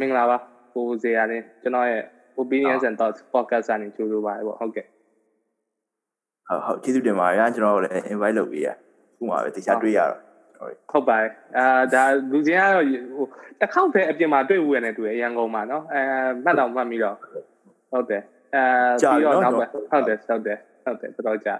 [0.00, 0.36] မင်္ဂလာပါ
[0.74, 2.02] ကိုဇေယျနဲ့ကျွန်တော်ရဲ့
[2.42, 4.86] opinions and thoughts podcast အနေနဲ့ကြိုးလို့ပါတယ်ပေါ့ဟုတ်ကဲ့
[6.48, 8.68] ဟုတ်ဟုတ်ကျေးဇူးတင်ပါတယ်ကျွန်တော်လည်း invite လုပ်ပေးရ
[9.16, 10.20] ခုမှပဲတခြားတွေ့ရတော့
[10.90, 13.26] ဟုတ်ပါတယ်အာဒါလူချင်းကတော့ဟို
[13.60, 16.00] တစ်ခေါက်ပဲအပြင်မှာတွေ့ဦးရတယ်တူရရန်ကုန်မှာနော်အဲ
[16.44, 17.16] မှတ်တော့မှတ်ပြီးတော့
[17.92, 18.22] ဟုတ်တယ်
[18.54, 18.62] အဲ
[19.00, 21.54] ပြီးတော့နောက်ပဲဟုတ်တယ်ဟုတ်တယ်ဟုတ်တယ်တော်တော်ကြာ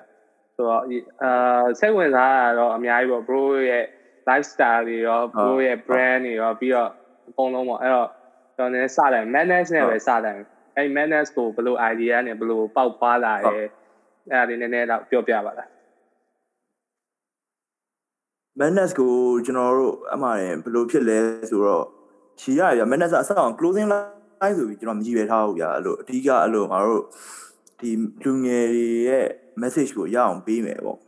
[0.57, 0.83] ဆိုတော့
[1.23, 3.85] အာစိတ်ဝင်စားတာတော့အများကြီးပေါ့ bro ရဲ့
[4.29, 6.91] lifestyle တွေရော bro ရဲ့ brand တွေရောပြီးတော့
[7.31, 8.09] အကုန်လုံးပေါ့အဲ့တော့
[8.57, 10.37] ကျွန်တော်လည်းစတယ် madness နဲ့ပဲစတယ်
[10.77, 13.67] အဲ့ madness ကိုဘယ်လို idea နဲ့ဘယ်လိုပေါက်ပွားလာရဲအဲ့
[14.31, 15.69] ဒါလေးနည်းနည်းတော့ပြောပြပါလား
[18.59, 19.13] madness ကို
[19.45, 21.19] ကျွန်တော်တို့အမှားတယ်ဘယ်လိုဖြစ်လဲ
[21.51, 21.85] ဆိုတော့
[22.41, 27.03] ရှီရရ madness အဆောက် closing line ဆိုပြီးကျွန်တော်မကြည့်ရထားဘူးဗျာအဲ့လိုအဓိကအဲ့လိုငါတို့
[27.81, 27.91] ဒီ
[28.25, 29.27] လူငယ်တွေရဲ့
[29.63, 30.99] message ကိုရအောင်ပေးမယ်ပေါ့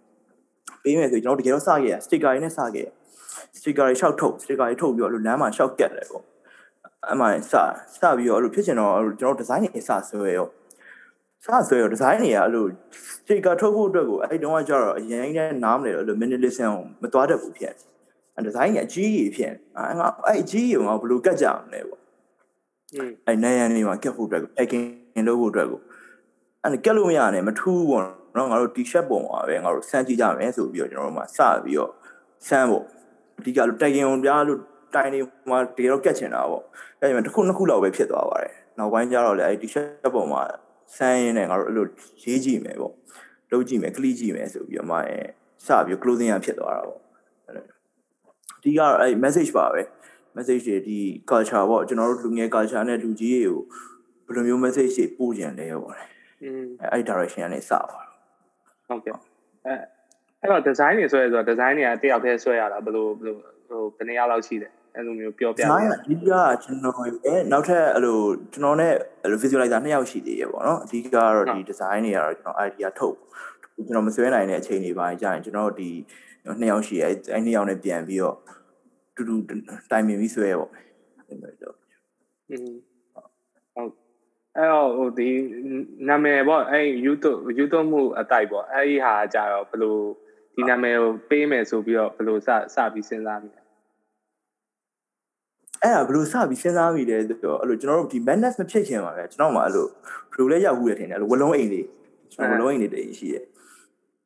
[0.82, 2.88] ပေးမယ်ဆိုကျွန်တော်တကယ်တော့စခဲ့ရ sticker တွေနဲ့စခဲ့ရ
[3.58, 6.24] sticker တွေရှောက်ထုတ် sticker တွေထုတ်ပြီးတော့အဲ့လိုလမ်းမှာရှောက်ကက်တယ်ပေါ့
[7.12, 7.52] အမှန်စ
[8.00, 10.46] စပြီးတော့အဲ့လိုဖြစ်ချင်တော့ကျွန်တော် design တွေစဆွဲရော
[11.44, 12.64] စဆွဲရော design တွေကအဲ့လို
[13.22, 17.74] sticker ထုတ်ဖို့အတွက်ကိုအဲ့တုန်းကကျတော့အရင်ကနားမလဲအဲ့လို minimalism ကိုမသွားတတ်ဘူးဖြစ်
[18.36, 22.00] အဲ့ design ကအကြီးကြီးဖြစ်အဲ့ငါအဲ့အကြီးကြီးကိုငါဘယ်လိုကတ်ကြအောင်လဲပေါ့
[23.26, 24.86] အဲ့နိုင်ရနေမှာကတ်ဖို့အတွက် packing
[25.28, 25.80] လုပ်ဖို့အတွက်ကို
[26.64, 28.04] အဲ့ကက်လို့မရနဲ့မထူးပေါ့
[28.36, 31.92] နော်ငါတို့ t-shirt ပုံပါပဲငါတို့စမ်းကြည့်ကြမယ်ဆိုပြီးတော့ကျွန်တော်တို့မှစပြီးတော့
[32.48, 32.84] စမ်းဖို့
[33.42, 34.60] အဓိကလို့တိုင်ကင်အောင်ပြားလို့
[34.94, 36.64] တိုင်နေမှာတကယ်တော့ကက်ချင်တာပေါ့
[37.00, 40.42] အဲ့ဒီမှာတစ်ခုနှစ်ခုလောက်ပဲဖြစ်သွားပါတယ်နောက်ပိုင်းကျတော့လေအဲ့ t-shirt ပုံမှာ
[40.96, 41.86] စမ်းရင်းနဲ့ငါတို့အဲ့လို
[42.24, 42.94] ရေးကြည့်မယ်ပေါ့
[43.50, 45.18] လုပ်ကြည့်မယ်ကလီးကြည့်မယ်ဆိုပြီးတော့မှအဲ
[45.66, 47.00] စပြီး closing ရဖြစ်သွားတာပေါ့
[47.48, 47.50] အ
[48.62, 49.82] ဓိကတော့အဲ့ message ပါပဲ
[50.36, 50.98] message တွေဒီ
[51.30, 53.60] culture ပေါ့ကျွန်တော်တို့လူငယ် culture နဲ့လူကြီးတွေကို
[54.26, 55.96] ဘယ်လိုမျိုး message တွေပို့ကြံလဲပေါ့
[56.42, 59.14] อืมအဲ့ direction ကနေစပါဟုတ်ကဲ့
[59.66, 59.74] အဲ
[60.42, 63.36] အဲ့တော့ design တွေဆွဲရဆိုတော့ design တွေကတယောက်တည်းဆွဲရတာဘယ်လိုဘယ်လို
[63.68, 66.30] ဟိုဘယ်နှစ်ယောက်လောက်ရှိတယ်အဲ့လိုမျိုးပြောပြပါအဓိက
[66.62, 66.96] ကျွန်တော်
[67.26, 68.18] ရဲ့နောက်ထပ်အဲ့လို
[68.52, 68.92] ကျွန်တော်နဲ့
[69.22, 73.16] အဲ့လို visualizer နှစ်ယောက်ရှိသေးရပေါ့နော်အဓိကကတော့ဒီ design တွေကတော့ကျွန်တော် idea ထုတ်
[73.74, 75.90] ကျွန်တော်မဆွဲနိုင်တဲ့အချိန်တွေပိုင်းကြာရင်ကျွန်တော်ဒီ
[76.60, 78.36] နှစ်ယောက်ရှိရဲအဲ့နှစ်ယောက်နဲ့ပြန်ပြီးတော့
[79.14, 79.34] တူတူ
[79.90, 80.70] တိုင်ပင်ပြီးဆွဲရပေါ့
[81.28, 81.76] အဲ့လိုတော့
[82.50, 82.72] อืม
[84.56, 85.28] အဲ့တော့ဟိုဒီ
[86.08, 89.98] နာမည်ပေါ့အဲ့ YouTube YouTube မှုအတိုက်ပေါ့အဲ့ဒီဟာကြတော့ဘယ်လို
[90.56, 93.60] ဒီနာမည်ကိုပေးမယ်ဆိုပြီးတော့ဘယ်လိုစစပြီးစဉ်းစားမိလဲ
[95.82, 101.86] အဲ့ဒါဘယ်လိုစပြီးစဉ်းစားမိလဲဆိုတော့အဲ့လိုကျွန်တော်တို့ဒီ madness မဖြစ်ခင်ပါပဲကျွန်တော်မှအဲ့လိုဘယ်လိုလဲရောက်ဘူးရထင်တယ်အဲ့လိုဝလုံးအိမ်လေး
[102.32, 103.44] ကျွန်တော်ဝလုံးအိမ်လေးတည်းရှိရဲ့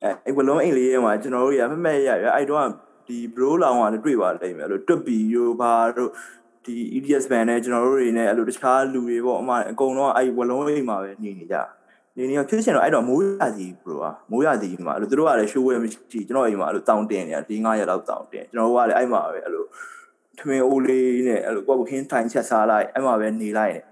[0.02, 2.66] အဲအဲ့ဝလုံးအိမ်လေးရဲ့မှာကျွန်တော်တို့ရမမက်ရရအဲ့တော့
[3.08, 6.10] ဒီ bro လောင်ကလည်းတွေ့ပါလိမ့်မယ်အဲ့လိုတွတ်ပီရိုဘာတို့
[6.64, 11.56] ဒီ EDS band နဲ့ကျွန်တော်တို့တွေနဲ့အဲ့လိုတခြားလူတွေပေါ့အမအကုန်လုံးအဲ့ဝလုံးအိမ်မှာပဲနေနေကြ
[12.16, 19.64] နေနေဖြစ်ချင်တော့အဲ့တော့မိုးရစီဘရိုอ่ะမိုးရစီမှာအဲ့လိုသူတို့ကလည်း show ဝဲမရှိကျွန်တော်အိမ်မှာအဲ့လိုတောင်းတင်နေတာဒီ9ရက်လောက်တောင်းတင်ကျွန်တော်တို့ကလည်းအဲ့မှာပဲအဲ့လို
[20.38, 23.82] ထမင်းအိုးလေးနဲ့အဲ့လိုကိုယ့်ကိုခင်းထိုင်ချက်စားလိုက်အဲ့မှာပဲနေလိုက်တယ်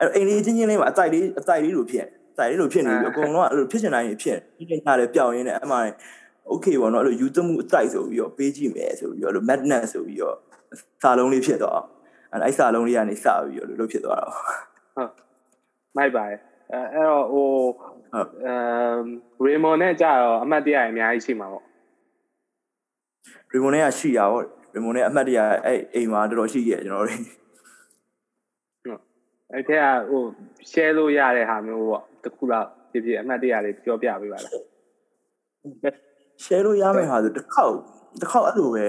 [0.00, 2.06] အဲ့အိမ်လေးချင်းချင်းလေးမှာအတိုက်လေးအတိုက်လေးလိုဖြစ်
[2.38, 5.80] တိုက်လေးလိုဖြစ်နေပြီအကုန်လုံးကအဲ့လိုဖြစ်ချင်တိုင်းဖြစ်ဒီနေ့ညလည်းပျောက်ရင်းနဲ့အဲ့မှာ
[6.50, 10.36] okay ပေါ့နော်အဲ့လိုယူသမှုအတိုက်ဆိုပြီးတော့ပေးကြည့်မယ်ဆိုပြီးတော့အဲ့လို madness ဆိုပြီးတော့
[11.02, 11.80] စာလုံးလေးဖြစ်သွား
[12.32, 15.12] အဲ့အဲ့စာလုံးလေးကနေစပြီးတော့လို့ဖြစ်သွားတာဟုတ်
[15.96, 16.38] မိုက်ပါရဲ့
[16.72, 17.50] အဲအဲ့တော့ဟို
[18.14, 19.00] အမ်
[19.52, 21.64] ရီမွန်နဲ့ကြာတော့အမှတ်တရအများကြီးရှိမှာပေါ့
[23.52, 24.44] ရီမွန်နဲ့ကရှိရပေါ့
[24.74, 27.20] ရီမွန်နဲ့အမှတ်တရအဲ့အိမ်မှာတော်တော်ရှိခဲ့ကျွန်တော်တို့
[28.84, 29.00] ဟုတ်
[29.52, 30.22] အဲ့ထက်ကဟို
[30.70, 34.52] share လို့ရတဲ့ဟာမျိုးပေါ့တခုလောက်ဖြစ်ဖြစ်အမှတ်တရလေးပြောပြပေးပါလား
[36.44, 37.74] share လို့ရမယ့်ဟာဆိုတစ်ခေါက်
[38.20, 38.86] တစ်ခေါက်အဲ့လိုပဲ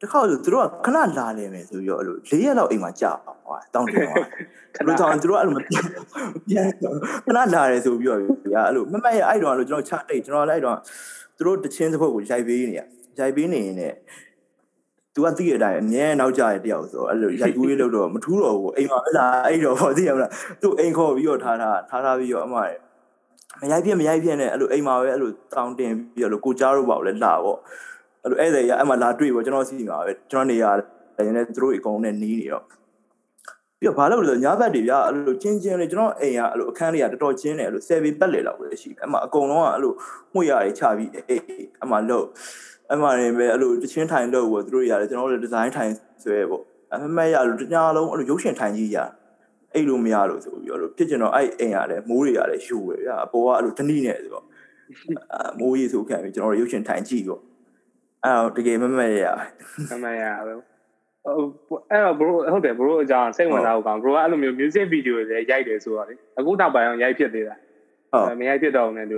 [0.00, 4.16] တစ်ခါဆိုသူတို့ကခဏလာနေမယ်ဆိုပြီးတော့အဲ့လို၄ရက်လောက်အိမ်မှာကြာဟွာတောင်းတယ်ဟွာ
[4.76, 5.84] ခဏတောင်းသူတို့အဲ့လိုမပြန်
[7.26, 8.20] ခဏလာတယ်ဆိုပြီးတော့
[8.52, 10.78] ဗျာအဲ့လိုမမက်ရအဲ့တော့အဲ့လိုကျွန်တော်ချတိတ်ကျွန်တော်လည်းအဲ့တော့
[11.36, 12.82] သူတို့တချင်းတစ်ပုတ်ကိုရိုက်ပေးနေရ
[13.18, 13.96] ရိုက်ပေးနေရင်လည်း
[15.14, 20.30] သူကသိရတဲ့အတိုင်းအမြဲနောက်ကြရတယောက်ဆိုအဲ့လိုရိုက်ကူးလေးလို့တော့မထူးတော့ဘူးအိမ်မှာအဲ့လာအဲ့တော့သိရမလား
[20.62, 22.70] သူ့အိမ်ခေါ်ပြီးတော့ထားထားထားထားပြီးတော့အမရ
[23.60, 27.58] မရိုက်ပြမရိုက်ပြနဲ့အဲ့လိုအိမ်မှာပဲအဲ့လိုတောင်းတင်ပြီးတော့ကိုကြားတို့ပေါ့လေလာပေါ့
[28.24, 30.64] အဲ့လိုဧည့်သည်ရအဲ့မှာလာတွေ့ပေါ့ကျွန်တော်စီမှာပဲကျွန်တော်နေရ
[31.18, 32.64] တယ်နေသူတို့အကုန်နဲ့နီးနေတော့
[33.78, 39.92] ပြီးတော့ဘာလို့လဲဆိုညဘက်တွေဗျာအဲ့လိုချင်းချင်းလေးကျွန်တော်အိမ်ကအဲ့လိုအခန်းလေးကတော်တော်ချင်းတယ်အဲ့လို7ပတ်လေလောက်ပဲရှိတယ်အဲ့မှာအကုန်လုံးကအဲ့လို
[40.32, 41.42] မှုရတွေချပြီးအေး
[41.80, 42.26] အဲ့မှာလို့
[42.90, 45.92] အဲ့မှာနေပဲအဲ့လိုတချင်းထိုင်လို့ပေါ့သူတို့ရတယ်ကျွန်တော်တို့ဒီဇိုင်းထိုင်
[46.22, 46.62] ဆွဲပေါ့
[46.92, 48.98] အမမက်ရလို့တညာလုံးအဲ့လိုရုပ်ရှင်ထိုင်ကြီးရ
[49.74, 54.44] အဲ့လိုမရလို့ဆိုပြီးတော့ဖြစ်ကျင်တော့အဲ့အိမ်ရတယ်မိုးတွေရတယ်ယူပဲဗျာအပေါ်ကအဲ့လိုတနည်းနဲ့ဆိုတော့
[55.60, 57.40] မိုးကြီးဆိုခံပြီးကျွန်တော်တို့ရုပ်ရှင်ထိုင်ကြည့်ပေါ့
[58.24, 59.26] အဲ့တော့တကယ်မမက်ရ
[59.90, 60.52] မမက်ရပဲ
[61.90, 67.54] အဲ့တော့ bro ဟုတ်တယ် bro အကြောင်းစိတ်ဝင်စားဖို့ကောင်း bro ကအဲ့လိုမျိုး music video တွေလည်းရိုက်တယ်ဆိုတော့လေအခုနောက်ပိုင်းအောင်ရိုက်ဖြစ်သေးတာ
[68.12, 69.16] ဟုတ်မရိုက်ဖြစ်တော့ဘူးနဲ့တူ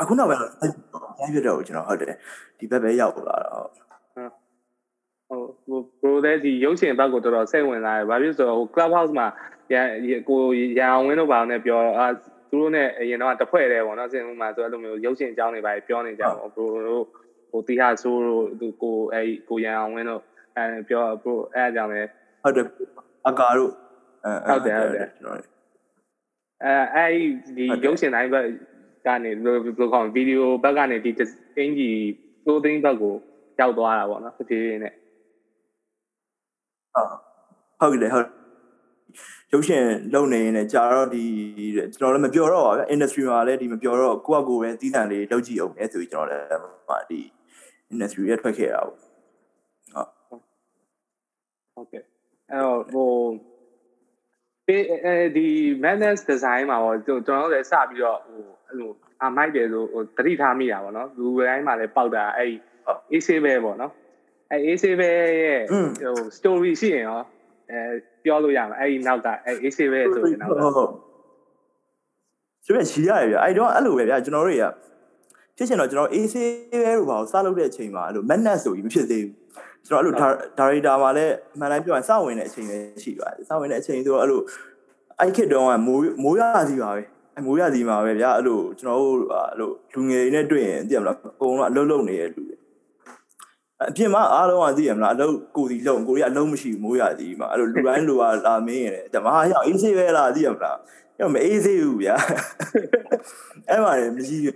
[0.00, 2.14] အခုနောက်ပိုင်းရိုက်ဖြစ်တော့ကျွန်တော်ဟုတ်တယ်
[2.58, 3.68] ဒီဘက်ပဲရောက်လာတော့
[5.28, 9.26] ဟုတ်ဘရိုတဲ့ဒီရုပ်ရှင်ဘက်ကိုတော်တော်စိတ်ဝင်စားတယ်ဘာဖြစ်ဆိုတော့ဟို club house မှာ
[9.72, 9.86] ရန်
[10.28, 10.40] ကို
[10.78, 12.06] ရန်အောင်ဝင်းတို့ဘာနဲ့ပြောအာ
[12.50, 16.46] သူတို့နဲ့အရင်တော့တဖွဲ့တယ်ပေါ့နော်စင်ဦးမှာဆိုအဲ့လိုမျိုးရုပ်ရှင်အကြောင်းတွေပါပြောနေကြပါဘရို
[16.86, 17.04] တို့
[17.50, 20.22] ဟိုတီဟာဆိုးတို့သူကိုအဲကိုရန်အောင်ဝင်းတို့
[20.56, 22.02] အဲပြောဘရိုအဲအကြောင်းလေ
[22.42, 22.66] ဟုတ်တယ်
[23.28, 23.70] အကာတို့
[24.48, 25.08] ဟုတ်တယ်ဟုတ်တယ်
[26.64, 27.10] အဲအဲ့
[27.56, 28.46] ဒီရုပ်ရှင်တိုင်းဘက်
[29.06, 31.10] ကနေဘယ်လိုခေါ်ဗီဒီယိုဘက်ကနေဒီ
[31.56, 31.90] အင်ဂျီ
[32.44, 33.14] clothing ဘက်ကို
[33.60, 34.92] ရောက်သွားတာပေါ့နော်ဖြည်းဖြည်းနဲ့
[36.94, 37.08] ဟုတ်
[37.80, 38.28] ဟုတ်တယ်ဟုတ်
[39.52, 39.84] ရုပ်ရှင်
[40.14, 41.24] လုပ်နေရင်လည်းကြာတော့ဒီ
[41.98, 46.42] ကျွန်တော်လည်းမပြောတော့ပါဗျ industry မှာလည်းဒီမပြောတော့ကိုယ့်အကိုပဲတီးတန်လေးလုပ်ကြည့်အောင်လေဆိုပြီးကျွန်တော်လည်း
[47.10, 47.20] ဒီ
[47.92, 50.42] industry ရဲ့ထွက်ခဲ့တာပေါ့ဟုတ်
[51.74, 52.02] ဟုတ်ကဲ့
[52.50, 53.12] အဲ့တော့ဟို
[55.36, 55.48] ဒီ
[55.84, 58.90] madness design မှာပေါ့ကျွန်တော်လည်းစပြီးတော့ဟိုအဲ့လို
[59.22, 62.50] အမိုက်တယ်ဆိုဟိုတတိထားမိတာပေါ့နော်လူတိုင်းမှာလည်းပေါက်တာအဲ့
[63.12, 63.92] AC ပဲပေါ့နော်
[64.50, 65.10] အဲ့ AC ပဲ
[65.42, 67.20] ရဲ့ဟို story ရှိရင်ရော
[67.70, 67.80] အဲ
[68.24, 70.92] ပြောလို့ရမှာအဲ့ဒီနောက်ကအဲ့ AC ပဲဆိုရင်နောက်ကဟုတ်ဟုတ်
[72.64, 74.64] ဆိုရရှိရတယ်ဗျအဲ့တော့အဲ့လိုပဲဗျကျွန်တော်တို့တွေက
[75.58, 76.34] ဖြစ်ချင်တော့ကျွန်တော် AC
[76.70, 79.34] ပဲလို့ပါကိုစလုပ်တဲ့အချိန်မှာအဲ့လို madness ဆိုပြီးမဖြစ်သေးဘူး
[79.86, 84.40] ကျွန်တော်အဲ့လို director မှာလည်းမှန်တိုင်းပြောရင်စဝင်တဲ့အချိန်ပဲရှိပါတယ်စဝင်တဲ့အချိန်ဆိုတော့အဲ့လို
[85.20, 87.02] အဲ့ခေတ်တုန်းကမိုးမိုးရစီပါပဲ
[87.38, 92.56] အမိုးရစီမှာပဲဗျာအဲ့လိုကျွန်တော်တို့အဲ့လိုလူငယ်တွေနဲ့တွေ့ရင်သိရမလားအကုန်လုံးအလုံးလုံးနေတဲ့လူတွေ
[93.82, 100.76] အပြင်မှာအားလုံးကသိရမလားအလုံးကိုစီလုံးကိုရီကအလုံးမရှိဘူးမိုးရစီမှာအဲ့လိုလူတိုင်းလူကလာမင်းရတယ်ဓမ္မဟာရောက်အေးဆေးပဲလားသိရမလား
[101.18, 102.16] အဲ့မအေးသေးဘူးဗျာ
[103.68, 104.54] အဲ့မှာလည်းမရှိဘူး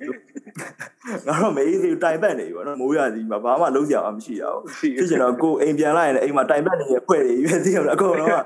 [1.26, 4.64] ငါတော့မအေးသေးဘူးတိုင်ပတ်နေပြီဗောနော်မိုးရသည်မှာဘာမှလုံးစရာမရှိတာဘူး
[4.96, 8.36] ဖြစ်ချင်တော့ကိုအိမ်ပြန်လာရင်လည်းအိမ်မှာတိုင်ပတ်နေတဲ့ဖွဲ့တွေပဲသိရမလားအကုန်လုံးက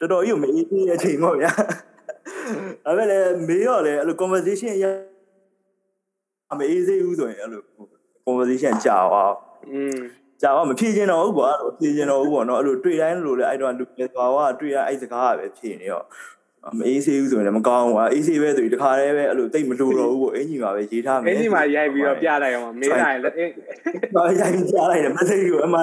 [0.00, 1.52] တော်တော်ကြီးမအေးသေးတဲ့အချိန်ပေါ့ဗျာ
[2.84, 4.86] ဒါပေမဲ့လည်းမေးတော့လေအဲ့လို conversation ရ
[6.58, 7.62] မအေးသေးဘူးဆိုရင်အဲ့လို
[8.26, 9.32] conversation ကြာသွား
[9.72, 9.98] อืม
[10.42, 16.04] ကြာတော့မဖြေချင်တော့ဘူးကွာဖြေချင်တော့ဘူးပေါ့နော်အဲ့လိုတွေ့တိုင်းလိုလေအဲ့တော့လူပဲသွားကတွေ့ရအဲ့စကားကပဲဖြေနေတော့
[16.78, 23.20] မအေးဆေးဘူးဆိုရင်လည်းမကောင်းဘူးကွာအေးဆေးပဲဆိုရင်တခါတည်းပဲအဲ့လိုတိတ်မလိုတော့ဘူးပေါ့အင်ဂျီမှာပဲရေးထားမယ်အင်ဂျီမှာရိုက်ပြီးတော့ပြလိုက်အောင်မေးလိုက်ရင်
[24.14, 25.76] ဘာရိုက်ပြီးပြလိုက်တယ်မသိဘူးအမ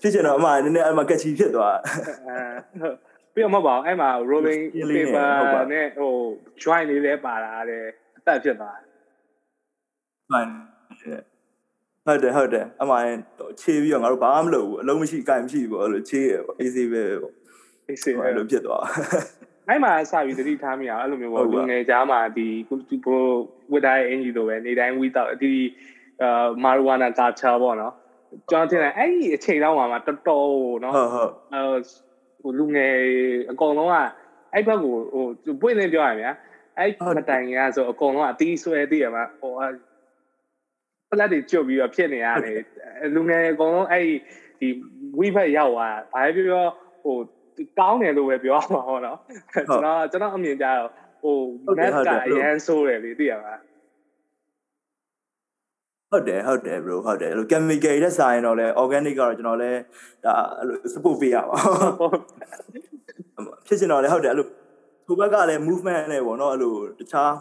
[0.00, 1.78] ဖြစ်ချင်တော့အမနည်းနည်းအမကချီဖြစ်သွား
[3.34, 4.62] ပြီးတော့မဟုတ်ပါဘူးအဲ့မှာ rolling
[4.94, 5.28] paper
[5.72, 6.12] နဲ့ဟို
[6.62, 7.84] join လေးလည်းပါတာတဲ့
[8.18, 8.78] အသက်ဖြစ်သွား
[12.06, 13.04] ဟုတ်တယ်ဟုတ်တယ်အမှန်
[13.60, 17.34] ခြေပြီးတော့ငါတို့ဘာမှမလုပ်ဘူးအလုံးမရှိအကင်မရှိဘူးပေါ့အဲ့လိုခြေရပေါ့အေးဆေးပဲပေါ့
[17.88, 18.84] အေးဆေးပဲလို့ဖြစ်သွား
[19.70, 23.40] အဲ့မှာစပြီးသတိထားမိအောင်အဲ့လိုမျိုးပေါ့လူငယ်ကြားမှာဒီဘိုး
[23.72, 25.52] ဝတ်တိုင်းအင်ဂျီလိုပဲနေတိုင်းဝီတော့ဒီ
[26.22, 27.94] အာမာရီဝါနာကာချာပေါ့နော်
[28.50, 31.62] ကျွန်တော်ထင်တယ်အဲ့ဒီအချိန်တော့မှာတော်တော်နော်ဟုတ်ဟုတ်အဲ
[32.42, 32.94] ဟိုလူငယ်
[33.50, 33.96] အကောင်လုံးက
[34.52, 36.36] အဲ့ဘက်ကိုဟိုပွင့်နေပြောရများ
[36.78, 39.52] အဲ့မတိုင်ရဆိုအကောင်လုံးကအတီးဆွဲတည်ရမှာဟို
[41.10, 42.60] ပလက်တွေကျွတ်ပြီးတော့ဖြစ်နေရတယ်
[43.14, 44.04] လူငယ်အကောင်လုံးအဲ့
[44.60, 44.68] ဒီ
[45.18, 46.66] ဝိဘက်ရောက်သွားဘာပဲပြော
[47.02, 47.16] ဟို
[47.78, 49.18] ကောင်းတယ်လို့ပဲပြောရမှာဟောနော်
[49.52, 50.88] ကျွန်တော်ကျွန်တော်အမြင်ကြတော့
[51.22, 51.36] ဟို
[51.78, 53.54] net ကအရန်ဆိုးတယ်လေသိရပါ
[56.10, 59.72] ဟုတ်တယ်ဟုတ်တယ် bro ဟုတ်တယ်အဲ့လို chemical တဲ့ဆိုင်တော့လဲ organic ကတော့ကျွန်တော်လဲ
[60.24, 61.56] ဒါအဲ့လို support ပေးရပါ
[63.66, 64.46] ဖြစ်ချင်တော့လဲဟုတ်တယ်အဲ့လို
[65.06, 67.32] သူဘက်ကလည်း movement နဲ့ပေါ့နော်အဲ့လိုတခြား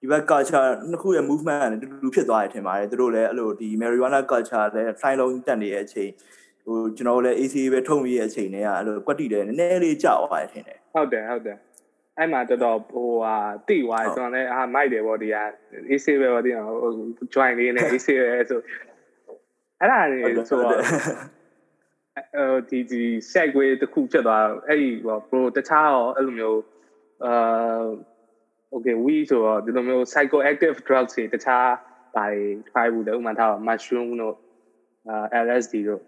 [0.00, 6.10] ဒီဘက် culture နှစ်ခုရဲ့ movement နဲ့တူတူဖြစ်သွားတယ်ထင်ပါတယ်သူတို့လည်းအဲ့လိုဒီ marijuana culture လည်း sign လုံးတက်နေတဲ့အချိန်
[6.66, 11.58] ဟိုကျွန်တော်လည်း AC ပဲထုံပြီးရဲ့အချိန်တွေကအဲ့လိုကွက်တီတယ်နည်းနည်းလေးကြောက်သွားတယ်ထင်တယ်ဟုတ်တယ်ဟုတ်တယ်
[12.18, 13.36] အဲ့မှာတော်တော်ဟိုဟာ
[13.68, 15.42] တိသွားတယ်ကျွန်တော်လည်းအာမိုက်တယ်ဗောဒီဟာ
[15.90, 16.90] AC ပဲဗောဒီဟို
[17.34, 18.60] join လေးနဲ့ AC ပဲဆို
[19.80, 20.74] အဲ့ဒါတွေဆိုတော့
[22.36, 23.02] အဲဒီဒီ
[23.32, 26.60] segue တစ်ခုဖြစ်သွားအဲ့ဒီဟို pro တခြားရောအဲ့လိုမျိုး
[27.24, 27.84] အာ
[28.74, 31.68] okay we ဆိုတော့ဒီလိုမျိုး psychoactive drugs တွေတခြား
[32.14, 34.36] ဘာတွေ try ဘူးလဲဥပမာထား mushroom တို့
[35.08, 36.02] အာ LSD တို့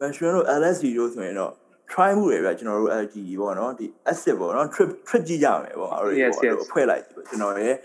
[0.00, 1.52] mention တို့ LSD တို့ဆိုရင်တော့
[1.92, 7.76] try မှုတွေပဲကျွန်တော်တို့ LG ပေါ့နော်ဒီ acid ပေါ့နော် trip trip ကြည့်ကြမယ်ပေါ့အဲ့လိုအဖွဲ့လိုက်ပေါ့ကျွန်တော်ရဲ့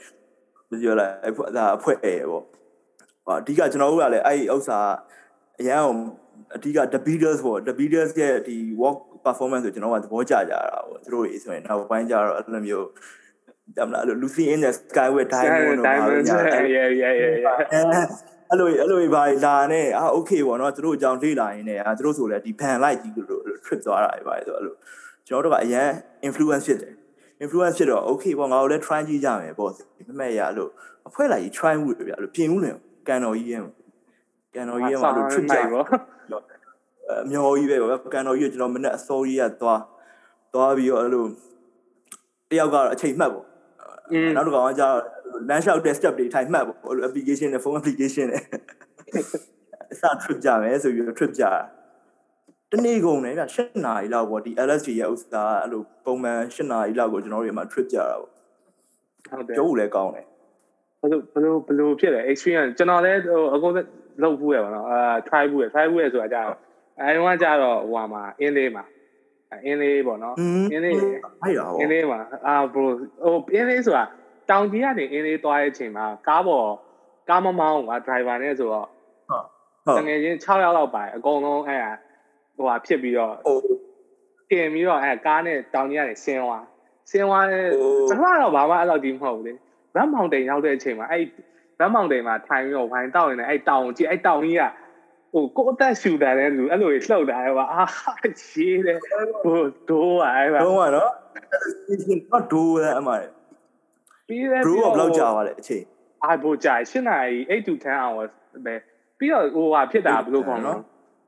[0.70, 2.44] ပြောလိုက်ဒါအဖွဲ့ရပေါ့
[3.26, 4.80] ဟောအဓိကကျွန်တော်တို့ကလည်းအဲ့ဒီဥစ္စာ
[5.60, 5.98] အရန်အောင်
[6.56, 12.88] အဓိက the beatles ပေါ့ the beatles ရဲ့ဒီ walk performance ကိုကျွန်တော်ကသဘောကျကြတာပေါ့သူတို့တွေဆိုရင်နောက်ပိုင်းကျတော့အဲ့လိုမျိုး
[13.78, 15.94] တမလား Lucy in the Sky with Diamond တို့ပါ
[16.28, 16.38] ညာ
[16.76, 24.75] yeah yeah yeah အဲ့လိုအဲ့လိုဘာလာနဲ့အာโอเคပေါ့နော်သူတို့အကြောင်းလေ့လာရင်းနဲ့အာသူတို့ဆိုလဲဒီဘန်လိုက်ကြီးလို့ trip သွားတာပဲဆိုအဲ့လို
[25.27, 25.89] ကျွန်တော်တို့ကအရန်
[26.29, 26.95] influence ဖြစ်တယ်
[27.45, 29.71] influence ဖြစ်တော့ okay ပေါ့ငါတို့လည်း try ကြည့်ကြမယ်ပေါ့
[30.09, 30.71] မမဲ့ရလို့
[31.09, 32.71] အဖွဲလိုက်ကြီး try မှုတွေဗျအဲ့လိုပြင်ဦးနေ
[33.09, 33.63] ကန်တော်ကြီးရဲ့
[34.55, 35.87] ကန်တော်ကြီးရဲ့မှာလို့ trip ကြပေါ့
[37.11, 39.81] အမျောကြီးပဲပေါ့ကန်တော်ကြီးကကျွန်တော်မနေ့အစောကြီးကသွား
[40.55, 41.25] သွားပြီးတော့အဲ့လို
[42.51, 43.47] တယောက်ကတော့အချိန်မှတ်ပေါ့
[44.37, 44.89] နောက်တစ်ကောင်ကကြာ
[45.48, 48.44] လမ်းလျှောက်တဲ့ step တွေထိုင်မှတ်ပေါ့အဲ့လို application နဲ့ phone application နဲ့
[49.94, 51.52] အစ trip ကြမယ်ဆိုပြီး trip ကြတာ
[52.72, 58.24] တနေ့ကုန်တယ်ဗျ8နာရီလောက်ပေါ့ဒီ LSD ရဲ့ဥစ္စာအဲ့လိုပုံမှန်8နာရီလောက်ကိုကျွန်တော်တို့ဒီမှာ trip ကြတာပေါ့
[59.30, 60.26] ဟုတ်တယ်ကျုပ်လည်းကောင်းတယ်
[61.02, 63.74] ဘယ်လိုဘယ်လိုဘယ်လိုဖြစ်လဲ experience ကျွန်တော်လည်းဟိုအကုန်
[64.22, 66.58] လောက်ဘူးရပါတော့အာ try ဘူးရ try ဘူးရဆိုတာကြာတော့
[67.00, 68.84] အဲဒီကကြာတော့ဟိုဟာမှာအင်းလေးမှာ
[69.66, 70.96] အင်းလေးပေါ့နော်ဟင်းအင်းလေး
[71.44, 72.84] အဲ့ဒါအင်းပေါ့လေးမှာအာ bro
[73.24, 74.04] ဟိုအင်းလေးဆိုတာ
[74.50, 76.70] တောင်ကြီးကနေအင်းလေးသွားတဲ့အချိန်မှာကားပေါ်
[77.30, 78.88] ကားမမောင်းက driver နဲ့ဆိုတော့
[79.86, 81.92] ဟုတ်တငယ်ချင်း6ယောက်လောက်ပါတယ်အကုန်လုံးအဲ့ဟာ
[82.56, 83.58] ဟိုဟာဖြစ်ပြီးတော့ဟို
[84.52, 86.66] တင်ပြီးတော့အဲကားနဲ့တောင်ကြီးကနေဆင်းသွား
[87.10, 89.54] ဆင်းသွားတဲ့ဟိုကျွန်တော်ကတော့ဘာမှအဲ့လောက်ဒီမဟုတ်ဘူးလေ
[89.96, 91.24] ဘတ်မောင်တိန်ရောက်တဲ့အချိန်မှာအဲ့
[91.80, 94.64] ဘတ်မောင်တိန်မှာထိုင်ပြီးတော့ဝိုင်းတောက်နေတယ်အဲ့တောင်ကြီးအဲ့တောင်ကြီးက
[95.34, 97.84] ဟိုကိုယ်အသက်ရှူတယ်တဲ့လူအဲ့လိုကြီးလှုပ်တာလေပါအာ
[98.54, 98.98] ရေးတယ်
[99.44, 101.12] ဟိုဒိုးอ่ะအဲ့ပါတော့ကနော်
[101.82, 103.24] station တော့ဒိုးတယ်အမှန်
[104.30, 105.84] ပြီးတယ် bro ကဘယ်လောက်ကြာပါလဲအချိန်
[106.24, 108.32] အာဘိုကြာ8နာရီ8 to 10 hours
[108.66, 108.76] ပဲ
[109.20, 110.74] ပြီးတော့ဟိုဟာဖြစ်တာဘယ်လိုခေါ်မလဲ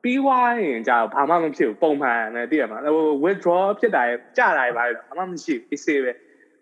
[0.04, 4.04] ပြီးွားရင်ကြာဘာမှမဖြစ်ဘူးပုံမှန်နဲ့တည်ရမှာဟို withdraw ဖြစ်တာ
[4.38, 6.12] ကြာတာပဲဘာမှမရှိဘူး easy ပဲ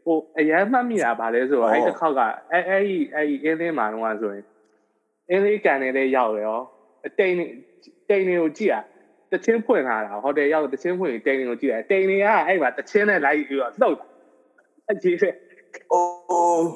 [0.03, 4.45] ဟိုအရန်မှတ်မိတာဗာလဲဆိုတော့အဲ့တစ်ခေါက်ကအဲ့အဲ့ဒီအဲ့ဒီအင်းလေးမှာတော့ဆိုရင်
[5.29, 6.61] အင်းလေးကန်နေတဲ့ရောက်တယ်ရော
[7.05, 7.33] အတိန်
[8.09, 8.83] တိန်တွေကိုကြည့်อ่ะ
[9.31, 14.05] တချင်းဖွင့်လာတာဟိုတယ်ရောက်တချင်းဖွင့်တိန်တွေကိုကြည့်တယ်တိန်တွေကအဲ့မှာတချင်းနဲ့လိုက်ပြီးတော့လှုပ်တာ
[14.91, 15.29] အကြီးပဲ
[15.91, 16.69] အိုး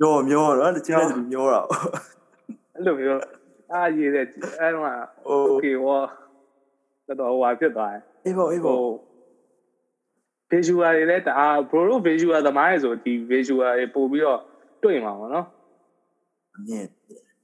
[0.00, 1.62] မျောမျောတော့တချို့လည်းမျောတာ
[2.74, 3.20] အဲ့လိုမျိုး
[3.72, 4.26] အားရတဲ့
[4.60, 4.88] အဲ့တော့
[5.50, 5.98] okay ဝါ
[7.06, 8.78] တော်တော်ဟွာဖြစ်သွားတယ်အေးပေါ့အေးပေါ့
[10.50, 14.40] visual တွေလည်းတအား bro တို့ visual သမားရယ်ဆိုဒီ visual တွေပို့ပြီးတော့
[14.82, 15.46] တွေ့မှာပေါ့နော်
[16.56, 16.84] အမြင်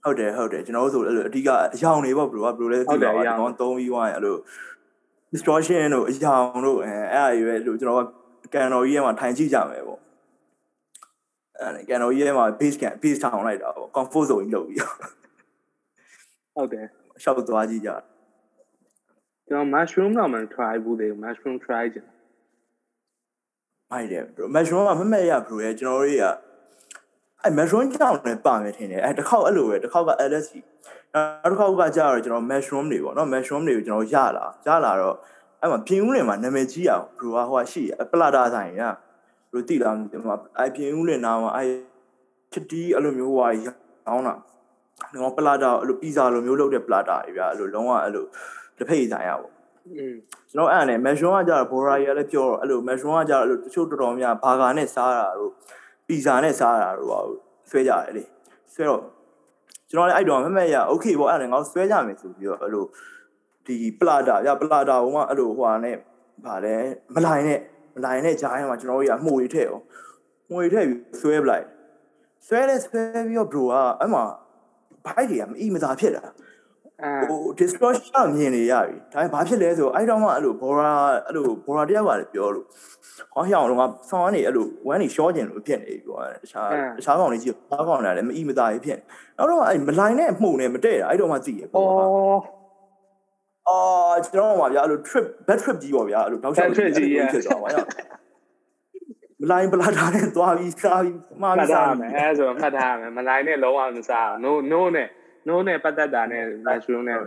[0.04, 4.36] ဟုတ်တယ်ဟုတ်တယ်ကျွန်တော်တို့ဆိုအဲ့လိုအဓိကအယောင်တွေပေါ့ bro က bro လည်းဒီတော့အယောင်သုံးပြီးွားရင်အဲ့လို
[5.32, 9.99] distortion တို့အယောင်တို့အဲအဲ့အရွယ်လို့ကျွန်တော်ကကန်တော်ကြီးရဲ့မှာထိုင်ကြည့်ကြမယ်ပေါ့
[11.60, 14.80] အဲ့ကန်တော်ကြီးထဲမှာ base ကန် base ထောင်လိုက်တာပေါ့ comfort zone ကြီးလုပ်ပြီး
[16.54, 16.86] ဟုတ်တယ်
[17.22, 17.90] ရှောက်သွားကြည့်ကြ
[19.48, 22.08] ကျွန်တော် mushroom တော့မ try ဘူးလေ mushroom try ကြည့်
[23.90, 26.24] မိုက်တယ် bro mushroom ကမမဲ့ရ bro ရဲ့ကျွန်တော်တို့က
[27.42, 30.54] အဲ့ mushroom ကြောင့်လည်းပါမယ်ထင်တယ်အဲ့တစ်ခေါက်အဲ့လိုပဲတစ်ခေါက်က LSD
[31.14, 35.16] နောက်တစ်ခေါက်ကကြာတော့ကျွန်တော် mushroom တွေပေါ့နော် mushroom တွေကိုကျွန်တော်ရလာရလာတော့
[35.60, 38.82] အဲ့မှာပြင်ဦးလင်မှာနာမည်ကြီးအောင် bro ကဟိုကရှိရပလာတာဆိုင်ရ
[39.51, 41.69] ဘယ်လိုတိလာဒီမှာအဲ့ပြင်ဦးလင်နာမှာအဲ့
[42.51, 44.33] ချစ်တီးအဲ့လိုမျိုးဟွာရောင်းတာ
[45.13, 48.25] တော့ပလာတာအဲ့လိုပီဇာလိုမျိုးလုပ်တဲ့ပလာတာတွေဗျာအဲ့လိုလုံးဝအဲ့လို
[48.77, 49.51] တစ်ဖိတ်ဆိုင်ရပေါ့
[49.97, 50.15] อืม
[50.51, 55.51] ကျွန်တော်အဲ့ဒါနဲ့မက်ရှွန်ကကြတော့ဘော်ရာရီကလည်းပြောတော့အဲ့လိုမက်ရှွန်ကကြတော့အဲ့လိုတချို့တော်တော်များဘာဂါနဲ့စားတာတို့
[56.07, 57.19] ပီဇာနဲ့စားတာတို့ပါ
[57.69, 58.23] ဆွဲကြတယ်လေ
[58.73, 59.01] ဆွဲတော့
[59.89, 62.85] ကျွန်တော်လည်းအဲ့တော့မမက်ရโอเคပေါ့အဲ့ဒါနဲ့ငါဆွဲကြမယ်ဆိုပြီးတော့အဲ့လို
[63.65, 65.95] ဒီပလာတာဗျပလာတာဟိုမှာအဲ့လိုဟွာနဲ့
[66.45, 66.75] ဗာလဲ
[67.15, 67.59] မလိုင်းနဲ့
[67.94, 69.84] မလိုင်းနဲ့ကြားထဲမှာကျွန်တော်တို့ကမှုတွေထည့်အောင်
[70.50, 71.64] မှုတွေထည့်ပြီးဆွဲပလိုက်
[72.46, 74.22] ဆွဲလဲဆွဲပြီးတော့ bro ကအဲ့မှာ
[75.06, 76.24] ဘိုက်တွေကမအီမသာဖြစ်တာ
[77.02, 80.90] အာဟို distortion မြင်နေရပြီဒါပေမဲ့ဘာဖြစ်လဲဆိုတော့အဲ့တော့မှအဲ့လို bora
[81.26, 82.66] အဲ့လို bora တယောက်ကလည်းပြောလို့
[83.34, 86.68] ဟောဟျောင်းတော့ကဆောင်းကနေအဲ့လိုဝမ်းနေရှော့ကျင်လို့ဖြစ်နေပြီပေါ့တခြား
[86.98, 89.04] တခြားကောင်လေးကြီးဘာကောင်လည်းမအီမသာကြီးဖြစ်နေ
[89.38, 92.40] နောက်တော့အဲ့မလိုင်းနဲ့မှုနဲ့မတည့်တာအဲ့တော့မှသိရပေါ့
[93.70, 97.84] အော်အာကျွန်တော်ကဗျာအဲ့လို trip bad trip ကြီးပေါ့ဗျာအဲ့လိုတောက်လျှောက်ဖြစ်သွားပါရော
[99.42, 105.08] မလိုင်းပလာတာနဲ့သွားပြီးစားပြီးမှားမှပြီးတ်စားထားမယ်အဲဆိုမှတ်ထားမယ်မလိုက်နဲ့လုံးဝမစား no no နဲ့
[105.48, 107.18] no နဲ့ပတ်သက်တာနဲ့ mushroom နဲ့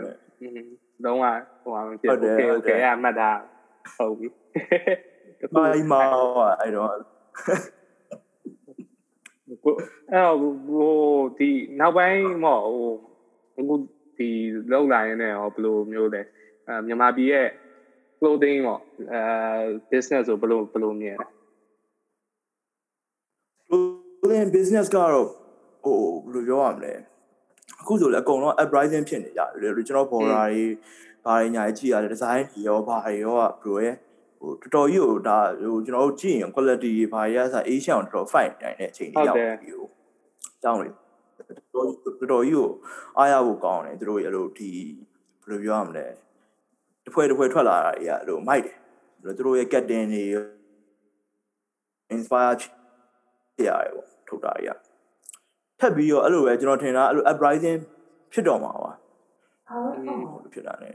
[0.42, 0.60] อืม
[1.04, 1.26] လုံးဝ
[1.62, 3.40] ဟိုဟာမဖြစ် okay okay အမှတ်ထား
[3.98, 4.28] ဟုတ်ပြီ
[5.56, 6.08] မိုင်းမော
[6.60, 6.94] အဲ့တော့
[9.64, 9.74] ကို
[10.12, 10.94] အဲ့တော့ဟို
[11.38, 12.94] ဒီနောက်ပိုင်းမော့ဟို
[13.58, 13.76] အခု
[14.18, 14.30] ဒီ
[14.72, 16.22] လောက်လာရင်လည်းဟောဘယ်လိုမျိုးလဲ
[16.68, 17.48] အဲမြန်မာပြည်ရဲ့
[18.20, 18.82] clothing ပေါ့
[19.14, 19.22] အဲ
[19.92, 21.28] business ဆိုဘယ်လိုဘယ်လိုမြင်လဲ
[24.22, 25.12] clothing business ကတော့
[25.84, 26.94] ဟိုဘယ်လိုပြောရမလဲ
[27.82, 30.66] အခုဆိုလည်းအကုန်လုံး uprising ဖြစ်နေကြတယ်ကျွန်တော် border တွေ
[31.26, 33.92] ဘာတွေညာကြီးရတယ် design တွေရောဘာတွေရောကဘယ်လိုရဲ
[34.40, 39.88] ဟိုတော်တော်ကြီးကိုဒါဟိုကျွန်တော်တို့ကြည့်ရင် quality တွေဘာတွေရဆို Asian တော်တော် fine တိုင်းတဲ့အချိန်ကြီးရောက်ပြီဟို
[40.64, 40.90] တောင်းလေ
[41.74, 42.70] တော်တော်တော်ကြီးကို
[43.18, 44.72] အားရဖို့ကောင်းတယ်သူတို့အဲ့လိုဒီ
[45.42, 46.06] ဘယ်လိုပြောရမလဲ
[47.04, 48.78] တစ်ဖွဲ့တစ်ဖွဲ့ထွက်လာတာတွေကအဲ့လိုမိုက်တယ်
[49.38, 50.24] သူတို့ရဲ့ captain တွေ
[52.16, 54.78] inspire ဖြစ်ရတယ်ပေါ့ထုတ်တာတွေက
[55.80, 57.80] ထပ်ပြီးတော့အဲ့လိုပဲကျွန်တော်ထင်တာအဲ့လို uprising
[58.34, 58.92] ဖြစ်တော့မှာပါ
[59.70, 60.92] ဟုတ်ဖြစ်တာ ਨੇ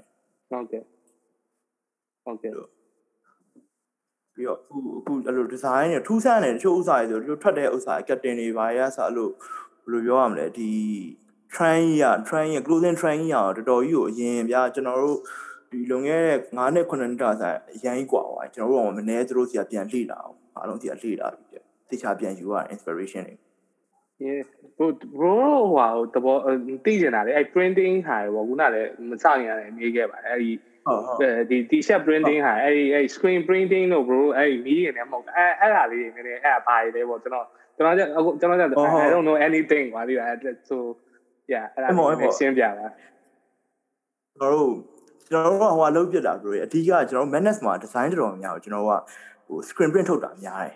[0.51, 0.83] ဟုတ်ကဲ့
[2.25, 2.53] ဟုတ်ကဲ့
[4.35, 9.29] ပြီးတော့အခုအခုအဲ့လို design တွေထူးဆန်းတယ်တချို့ဥစ္စာတွေဆိုတချို့ထွက်တဲ့ဥစ္စာ captain တွေဘာရဆိုအဲ့လို
[9.88, 10.72] ဘယ်လိုပြောရမလဲဒီ
[11.54, 15.20] train ရ train ရ clothing train ရတော်တော်ကြီးကိုအရင်ဗျာကျွန်တော်တို့
[15.72, 21.56] ဒီလွန်ခဲ့တဲ့9နှစ်9နှစ်တာဆိုင်အရင်ကြီးกว่าပါကျွန်တော်တို့ကမနေသူတို့စီကပြန်လေ့လာအောင်အားလုံးစီကလေ့လာပြီးပြ
[21.90, 23.36] တေချာပြန်ယူရ inspiration တွေ
[24.26, 24.44] yeah
[24.78, 25.36] bro bro
[25.76, 26.38] ဟိုတဘော
[26.86, 30.52] သိကျင်တာလေအဲ printing ဟာပေါ့ခုနလည်းမစရင်ရတယ်မေးခဲ့ပါတယ်အဲဒီ
[31.50, 37.48] ဒီ t-shirt printing ဟာအဲဒီအဲ screen printing တို့ bro အဲဒီမီးရင်လည်းမဟုတ်အဲအဲ့ဒါလေးနည်းနည်းအဲ့ဒါဘာလဲပေါ့ကျွန်တော်
[37.79, 40.77] ကျွန်တော်အခုကျွန်တော် I don't know anything ကွာဒီအဲ့ so
[41.53, 42.87] yeah အဲ့ဒါရှင်းပြပါ
[44.39, 44.73] ကျွန်တော်တို့
[45.31, 48.93] ကျွန်တော်တို့ကဟိုအလုပ်ပြတာ bro အဓိကကျွန်တော် madness မှာ design တော်တော်များကိုကျွန်တော်က
[49.49, 50.75] ဟို screen print ထုတ်တာများတယ်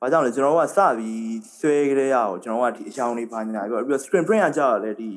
[0.00, 5.10] ဘာကြောင့်လဲကျွန်တော်တို့ကစပြီးဆွဲကြရအောင်ကျွန်တော်ကဒီအယောင်လေးပါညာပြီးတော့ screen print ကကြာတော့လေဒီ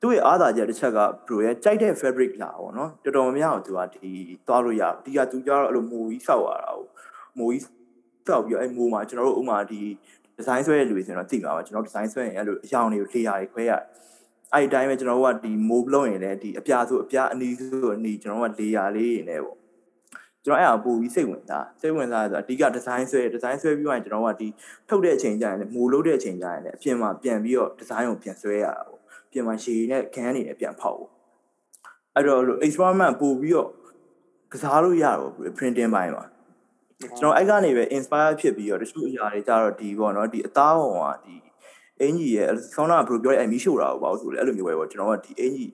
[0.00, 4.10] သူ့ရဲ့အားသာချက်တစ်ချက်က bro ရဲ့ကြိုက်တဲ့ fabric လာပေါ့နော်တော်တော်များများကိုသူကဒီ
[4.46, 6.86] သွားလို့ရဒီကသူကြတော့အဲ့လိုမိုးကြီးဆောက်ရတာကို
[7.38, 7.64] မိုးကြီး
[8.28, 9.80] ဆောက်ပြီးတော့အဲ့မိုးမှာကျွန်တော်တို့ဥမာဒီ
[10.38, 13.82] design ဆွဲတဲ့လူတွေဆိုတော့သိမှာပါကျွန်တော် design ဆွဲရင်အဲ့လိုအယောင်တွေကို layer တွေခွဲရတယ်
[14.52, 19.56] အဲ့ဒီတိုင်းပဲကျွန်တော်တို့ကဒီ move လုပ်ရင်လည်းဒီအပြာဆိုအပြာအနီးဆိုအနီးကျွန်တော်တို့က layer လေးနေပေါ့
[20.44, 24.48] ကျွန်တော်အဲ့ဒါပို့ပြီးစိတ်ဝင်စားစိတ်ဝင်စားဆိုတော့အဓိက design ဆွဲ design ဆွဲပြီးမှကျွန်တော်ကဒီ
[24.88, 29.00] ထုတ်တဲ့အချိန်ကျရင်လည်းမိုးလုပ်တဲ့အချိန်ကျရင်လည်းအပြင်မှာပြန်ပြီးတော့ design ကိုပြန်ဆွဲရတာပေါ့
[29.32, 31.10] ပြင်မှာရှည်နဲ့ခန်းနေနဲ့ပြန်ဖောက်ပေါ့
[32.14, 33.70] အဲ့တော့ experiment ပို့ပြီးတော့
[34.52, 36.24] ကစားလို့ရတော့ printing ပိုင်းမှာ
[37.00, 41.34] ကျွန်တော်အဲ့ကနေပဲ inspire ဖြစ်ပြီးတော့တချို့အရာတွေကြတော့ဒီပေါ့နော်ဒီအသားပုံကဒီ
[42.00, 45.70] အင်ကြီးရဲ့ဆောင်းနာဘယ်လိုပြောလဲအမီရှို့တာပေါ့ဆိုလေအဲ့လိုမျိုးပဲပေါ့ကျွန်တော်ကဒီအင်ကြီး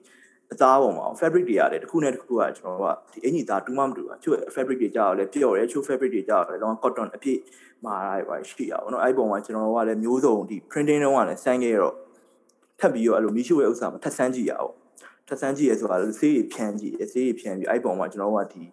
[0.53, 7.39] အသားပုံမှာ fabric တွေရတယ်တစ်ခုနဲ့တစ်ခုကကျွန်တော်ကဒီအင်ကြီးသားတူးမှမတူဘူးချို့ fabric တွေကြောက်လဲပြော့တယ်ချို့ fabric တွေကြောက်လဲတော့ cotton အပြည့်
[7.85, 11.95] မာတာတွေပါရှိရပါတော့အဲ့ပုံမှာကျွန်တော်ကလည်းမျိုးစုံဒီ printing တုန်းကလည်းစမ်းခဲ့တော့
[12.79, 14.73] ထပ်ပြီးတော့အဲ့လိုမီးရှို့ရဲ့ဥစ္စာမှာထပ်ဆန်းကြည့်ရအောင်
[15.27, 18.63] ထပ်ဆန်းကြည့်ရဆိုတာဆေးရဖြန်းကြည့်ဆေးရဖြန်းပြီးအဲ့ပုံမှာကျွန်တော်ကဒီ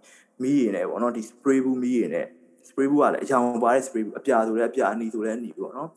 [0.43, 2.27] မီးရည်နဲ့ပေါ့နော်ဒီ spray ဘူးမီးရည်နဲ့
[2.69, 5.91] spray ဘူးကလည်းအရောင်ပါတဲ့ spray ဘူးအပြာဆိုလည်းအပြာအနီဆိုလည်းအနီပေါ့နော်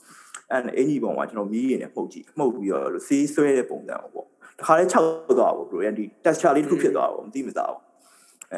[0.51, 4.27] အဲ့အင်ကြီးပုံမှာကျွန်တော်မီးရည်နဲ့မှုတ်ကြည့်မှုတ်ပြီးတော့ဆေးဆွဲတဲ့ပုံစံပေါ့
[4.59, 7.81] တခါလေး6သွားပါဘရိုဒီ texture လေးတစ်ခုဖြစ်သွားပါဘူးမသိမသားဘူး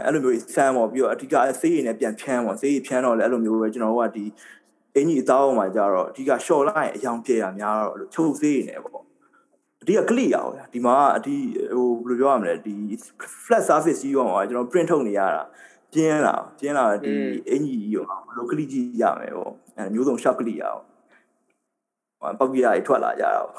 [0.03, 4.25] အဲ့လိုမျိုးဆန်းပေါ့ပြီးတော့အဓိကဆေးရည်နဲ့ပြန်ဖြန်းပေါ့ဆေးရည်ဖြန်းတော့လည်းအဲ့လိုမျိုးပဲကျွန်တော်တို့ကဒီ
[4.95, 9.03] အင်ကြီးအသားအောင်မှာကြတော့အဓိက short line အယောင်ပြည့်ရများတော့လို့ချုပ်ဆေးရည်နဲ့ပေါ့
[9.81, 11.35] အဓိက click ရအောင်ဒီမှာအဓိ
[11.75, 12.75] ဟိုဘယ်လိုပြောရမလဲဒီ
[13.45, 15.43] flat surface ကြီးရောကျွန်တော် print ထုတ်နေရတာ
[15.95, 17.13] ပြင်းလာပြင်းလာဒီ
[17.49, 20.81] အင်ကြီးရောဘယ်လို click ကြီးရမယ်ပေါ့အဲမျိုးစုံ short click ရအောင်
[22.39, 23.49] ပောက်ကြီးရထွက်လာကြတာပေါ့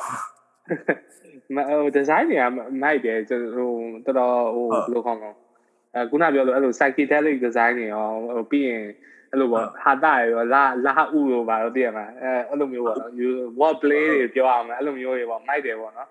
[1.54, 2.44] မဟိုဒီဇိုင်းတွေက
[2.82, 3.40] မိုက်တယ်ဟို
[4.06, 5.30] တော်တော်ဟိုဘယ်လိုခေါ်မလဲ
[5.94, 8.82] အဲခုနပြောလို့အဲ့လို psychedelic design တွေရောဟိုပြီးရင်
[9.30, 13.12] အဲ့လိုပေါ့ဟာတာရောလာလာဥရောပါတော့တည်ရမှာအဲအဲ့လိုမျိုးပေါ့နော်
[13.61, 16.08] word play တွေပြောအောင်အဲ့လိုမျိုးတွေပေါ့မိုက်တယ်ပေါ့နော်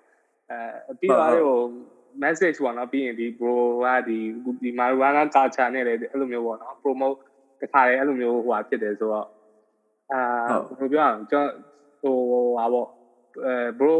[0.51, 1.57] အဲပြီးတော့ဟို
[2.23, 4.17] message ပေါ့နော်ပြီးရင်ဒီ bro ကဒီ
[4.63, 7.17] ဒီ marijuana culture နဲ့လည်းအဲ့လိုမျိုးပေါ့နော် promote
[7.61, 9.27] တခါလေအဲ့လိုမျိုးဟိုဟာဖြစ်တယ်ဆိုတော့
[10.11, 10.21] အာ
[10.67, 11.47] ဘယ်လိုပြောအောင်ကျွန်
[12.03, 12.87] တော်ဟိုဟာပေါ့
[13.45, 13.93] အဲ bro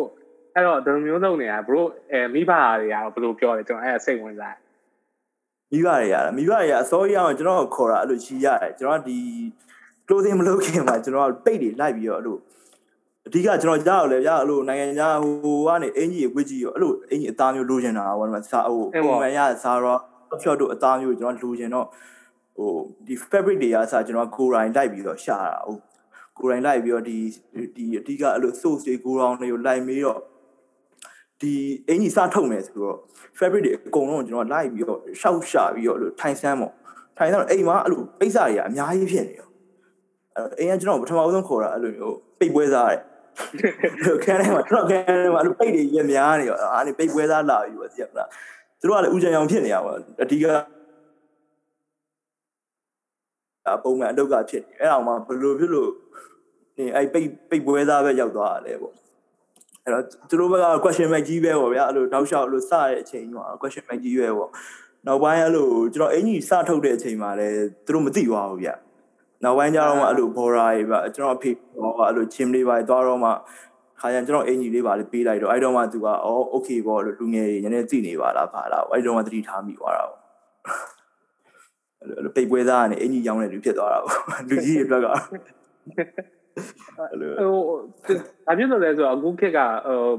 [0.54, 4.58] အဲ့တော့ဒီလိုမျိုးလုပ်နေတာ bro အဲမိဘတွေကတော့ဘယ်လိုပြောလဲကျွန်တော်အဲ့စိတ်ဝင်စား
[5.72, 9.18] မိဘတွေရတာမိဘတွေကအစောကြီးအောင်ကျွန်တော်ခေါ်တာအဲ့လိုချီရတယ်ကျွန်တော်ကဒီ
[10.08, 12.38] closing မလုပ်ခင်မှာကျွန်တော်ကပိတ်တွေလိုက်ပြီးတော့အဲ့လို
[13.28, 20.00] အဓိကကျွန်တော်ကြားရလဲဗျာအဲ့လိုနိုင်ငံခြားဟိုကနေအင်ကြီးဝစ်ကြီးရောအဲ့လိုအင်ကြီးအသားမျိုးလိုချင်တာပေါ့နော်စာဟိုပုံမှန်ရစားတော့
[20.42, 21.88] short တို့အသားမျိုးကျွန်တော်လိုချင်တော့
[22.58, 22.72] ဟို
[23.06, 25.78] ဒီ fabric တွေအစားကျွန်တော်ကိုယ်တိုင်လိုက်ပြီးတော့ရှာတာဟို
[26.38, 27.18] ကိုယ်တိုင်လိုက်ပြီးတော့ဒီ
[27.76, 30.20] ဒီအဓိကအဲ့လို source တွေကိုယ်တော်တွေကိုလိုက်ပြီးတော့
[31.42, 31.54] ဒီ
[31.88, 32.98] အင်ကြီးစထုတ်မယ်ဆိုတော့
[33.38, 36.74] fabric တွေအကုန်လုံးကျွန်တော်လိုက်ပြီးတော့ရှောက်ရှာပြီးတော့အဲ့လိုထိုင်ဆန်းပေါ့
[37.18, 39.50] ထိုင်ဆန်းတော့အိမ်မှာအဲ့လိုပိတ်စာတွေကအများကြီးဖြစ်နေရော
[40.36, 43.02] အဲ့အိမ်ကကျွန်တော်ပထမဆုံးခေါ်တာအဲ့လိုမျိုးပိတ်ပွဲစားတယ်
[44.26, 48.30] ခန်းထဲမှာကျွန်တော်ခန်းထဲမှာအဲ့လိုပိတ်တွေရများနေရောအားနေပိတ်ပွဲစားလာပြီးပေါ့သိရမလား
[48.80, 49.92] သူတို့ကလည်းဥကြံအောင်ဖြစ်နေရပါ
[50.24, 50.46] အဓိက
[53.68, 55.92] အပုံမှန်အလုပ်ကဖြစ်နေအဲ့အောင်မှဘယ်လိုဖြစ်လို့
[56.78, 58.94] နေအဲ့ပိတ်ပိတ်ပွဲသားပဲရောက်သွားတယ်ပေါ့
[59.84, 64.52] အဲ့တော့သူတို့ဘက်က question mark ကြီးပဲပေါ့ဗျာအဲ့လိုတောက်လျှောက်အဲ့လိုစတဲ့အချိန်မှာ question mark ကြီးပဲပေါ့
[65.08, 68.70] နောက်ပိုင်းအဲ့လိုကျွန်တော်အင်ကြီးစထုတ်တဲ့အချိန်မှာလည်းသူတို့မသိသွားဘူးဗျ
[69.46, 73.30] နောက်ပိုင်းကျတော့မှအဲ့လို border တွေဗျကျွန်တော်အဖေဟောအဲ့လို gym လေးပါသွားတော့မှ
[74.00, 80.22] ခါကျရင်ကျွန်တော်အင်ကြီးလေးပါလေးပေးလိုက်တော့အဲ့တော့မှသူကအော် okay ပေါ့လို့လူငယ်တွေနည်းနည်းသိနေပါလားပါလားအဲ့တော့မှသတိထားမိသွားတာပေါ့
[82.00, 84.18] အဲ့လိုပိတ်ပွဲသားကနေအင်ကြီးရောင်းတဲ့လူဖြစ်သွားတာပေါ့
[84.50, 85.18] လူကြီးတွေအတွက်ကဟို
[88.50, 89.60] အပြည့်လို့လဲဆိုတော့အခုခေတ်က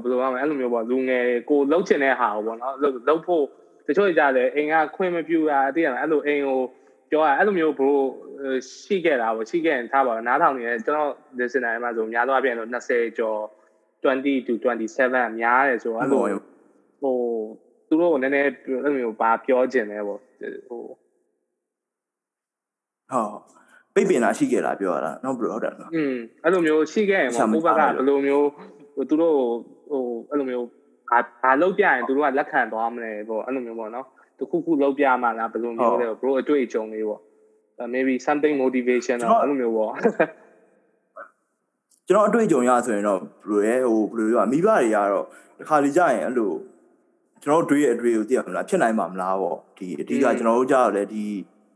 [0.01, 3.43] ဟိုဘယ်လိုမှအဲ့လိုမျိုးပေါ့လူငယ်ကိုလှုပ်ချင်တဲ့ဟာပေါ့နော်လှုပ်ဖို့
[3.87, 6.59] တချို့ကြတယ်အိမ်ကခွင့်မပြုတာအတိရအဲ့လိုအိမ်ကို
[7.09, 7.99] ပြောရအဲ့လိုမျိုးဘို့
[8.83, 13.39] ရှိခဲ့တာပေါ့ရှိခဲ့ရင်ထားပါနားထောင်နေတယ်ကျွန်တော် listener မှာဆိုများတော့အပြင်လို့20ကျော်
[14.03, 14.53] 20 to
[14.95, 16.23] 27များတယ်ဆိုတော့အဲ့လို
[17.01, 17.17] ဟို
[17.87, 20.19] သူတို့ကနည်းနည်းအဲ့လိုမျိုးဘာပြောချင်လဲပေါ့
[20.67, 20.81] ဟို
[23.11, 23.37] ဟုတ်
[23.93, 28.47] ပိတ်ပင်တာရှိခဲ့တာပြောရတာနော်ဘရိုဟုတ်တယ်နော်อืมအဲ့လိုမျိုးရှိခဲ့ရင်ပေါ့ကိုဘက်ကဘယ်လိုမျိုး
[28.95, 29.35] ဟိုသူတို့
[29.89, 30.65] ဟိုအဲ့လိုမျိုး
[31.09, 34.05] ဘာဘာလုပ်ပြရင်သူတို့ကလက်ခံသွားမလဲပေါ့အဲ့လိုမျိုးပေါ့နော်
[34.39, 37.21] တခုခုလုပ်ပြမှလားဘယ်လိုမျိုးလဲဘရိုအတွေ့အကြုံလေးပေါ့
[37.93, 39.91] maybe something motivation အဲ့လိုမျိုးပေါ့
[42.07, 45.25] ကျွန်တော်အတွေ့အကြုံရဆိုရင်တော့ဘယ်လိုလဲဟိုဘယ်လိုပြောမိဘတွေကတော့
[45.59, 46.51] တခါလေကြာရင်အဲ့လို
[47.43, 51.25] ကျွန်တော်တို့တွေးရဲ့အတွေ့ကိုသိရမလားဖြစ်နိုင်မှာမလားပေါ့ဒီအဓိကကျွန်တော်တို့ကြားရလဲဒီ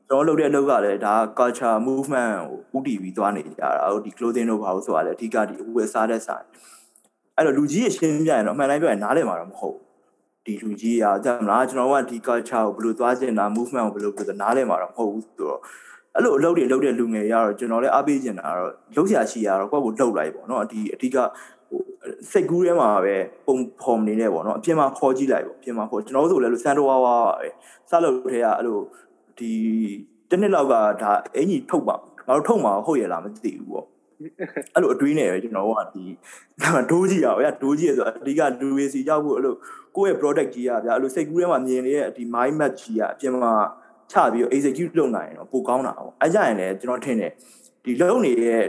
[0.09, 2.31] ကျွန်တော်လုပ်တဲ့အလုပ်ကလည်းဒါ culture movement
[2.73, 6.45] ကိုဥတည်ပြီးသွားနေကြတာဟိုဒီ clothing တို့ဘာလို့ဆိုတာလဲအဓိကဒီဝယ်စားတဲ့ဆိုင်
[7.35, 9.77] အဲ့တော့လူကြီးရရှင်းပြရင်တော့အမှန်တိုင်းပြောရင်နားလည်မှာတော့မဟုတ်
[10.45, 15.59] ဒီလူကြီးရာကြမလားကျွန်တော်ကဒီ culture ကိုဘယ်လိုသွားကျင်တာ movement ကိုဘယ်လိုပြောနားလည်မှာတော့မဟုတ်ဘူးဆိုတော့
[16.15, 21.17] အဲ့လိုအလုပ်တွေလုပ်တဲ့လူငယ်ရတော့ကျွန်တော်လည်းအားပေးကျင်တာတော့လုပ်ရရှိရတော့ကိုယ့်ကိုလှုပ်လိုက်ပေါ့နော်ဒီအဓိက
[21.69, 21.81] ဟို
[22.31, 27.47] စိတ်ကူးထဲမှာပဲပုံဖော်နေနေပေါ့နော်အပြင်မှာခေါ်ကြည့်လိုက်ပေါ့အပြင်မှာခေါ်ကျွန်တော်တို့ဆိုလည်းလို့စန်တိုဝါဝါပဲ
[27.89, 28.79] စလုပ်ထဲကအဲ့လို
[29.37, 29.51] ဒီ
[30.29, 31.95] တစ်နှစ်လောက်ကဒါအင်ကြီးထုတ်ပါ
[32.27, 33.85] ငါတို့ထုတ်မှာဟုတ်ရလားမသိဘူးပေါ့
[34.73, 36.03] အဲ့လိုအတွေးနေရကျွန်တော်ကဒီ
[36.91, 39.55] ဒိုးကြီးရဗျာဒိုးကြီးရဆိုအဓိကလူတွေစီရောက်ဖို့အဲ့လို
[39.95, 43.53] ကိုယ့်ရဲ့ product ကြီးရဗျာအဲ့လိုစိတ်ကူးထဲမှာမြင်နေတဲ့ဒီ mind map ကြီးရအပြင်မှာ
[44.11, 47.31] ချပြီးတော့ execute လုပ်နိုင်ရင်တော့ပိုကောင်းတာပေါ့အဲ့ကြရင်လည်းကျွန်တော်ထင်တယ်
[47.83, 48.63] ဒီလုပ်နေတဲ့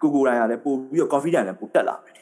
[0.00, 2.16] ကိုကိုတိုင်းကလည်းပို့ပြီးတော့ confidence လည်းပိုတက်လာမယ်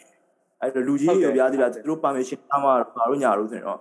[0.61, 3.79] အဲ့တော့လူကြီးတွေပြားသေးလားသူတို့ permission ထားမှဘာလို့ညာလို့ဆိုရင်တော့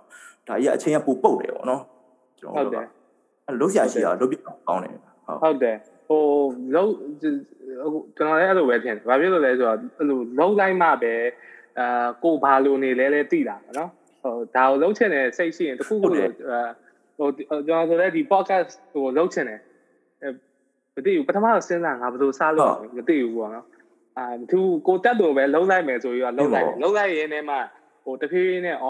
[0.48, 1.82] ဒါကြီးအချိန်ကပိုပုတ်တယ်ပေါ့နော်
[2.40, 2.84] ကျွန်တော်တို့
[3.46, 5.76] အဲ့လုတ်ဆရာရှိတာလုတ်ပြကောင်းတယ်ဟုတ်ဟုတ်တယ်
[6.08, 6.22] ဟို
[6.74, 6.92] လုံး
[7.84, 11.14] အခုကျွန်တော်လည်းအဲ့လိုပဲထင်တယ်။ဘာဖြစ်လို့လဲဆိုတော့အဲ့လိုလုံးလိုက်မှပဲ
[11.78, 13.90] အာကိုဘာလို့နေလဲလဲသိတာနော်။
[14.22, 17.28] ဟိုဒါကိုလုံးချင်တဲ့စိတ်ရှိရင်တခုခုဟို
[17.66, 19.60] ကျွန်တော်ဆိုလည်းဒီ podcast ဟိုလုံးချင်တယ်။
[20.94, 23.66] မသိဘူးပထမတော့စဉ်းစားငါဘယ်လိုစလို့မသိဘူးပေါ့နော်။
[24.18, 27.56] အာသူကိုတက်တော်ပဲလုံးလိုက်မယ်ဆိုပြီးတော့လုံးလိုက်တယ်။လုံးလိုက်ရင်းနဲ့မှ
[28.04, 28.86] ဟိုတဖြည်းဖြည်းနဲ့ဩ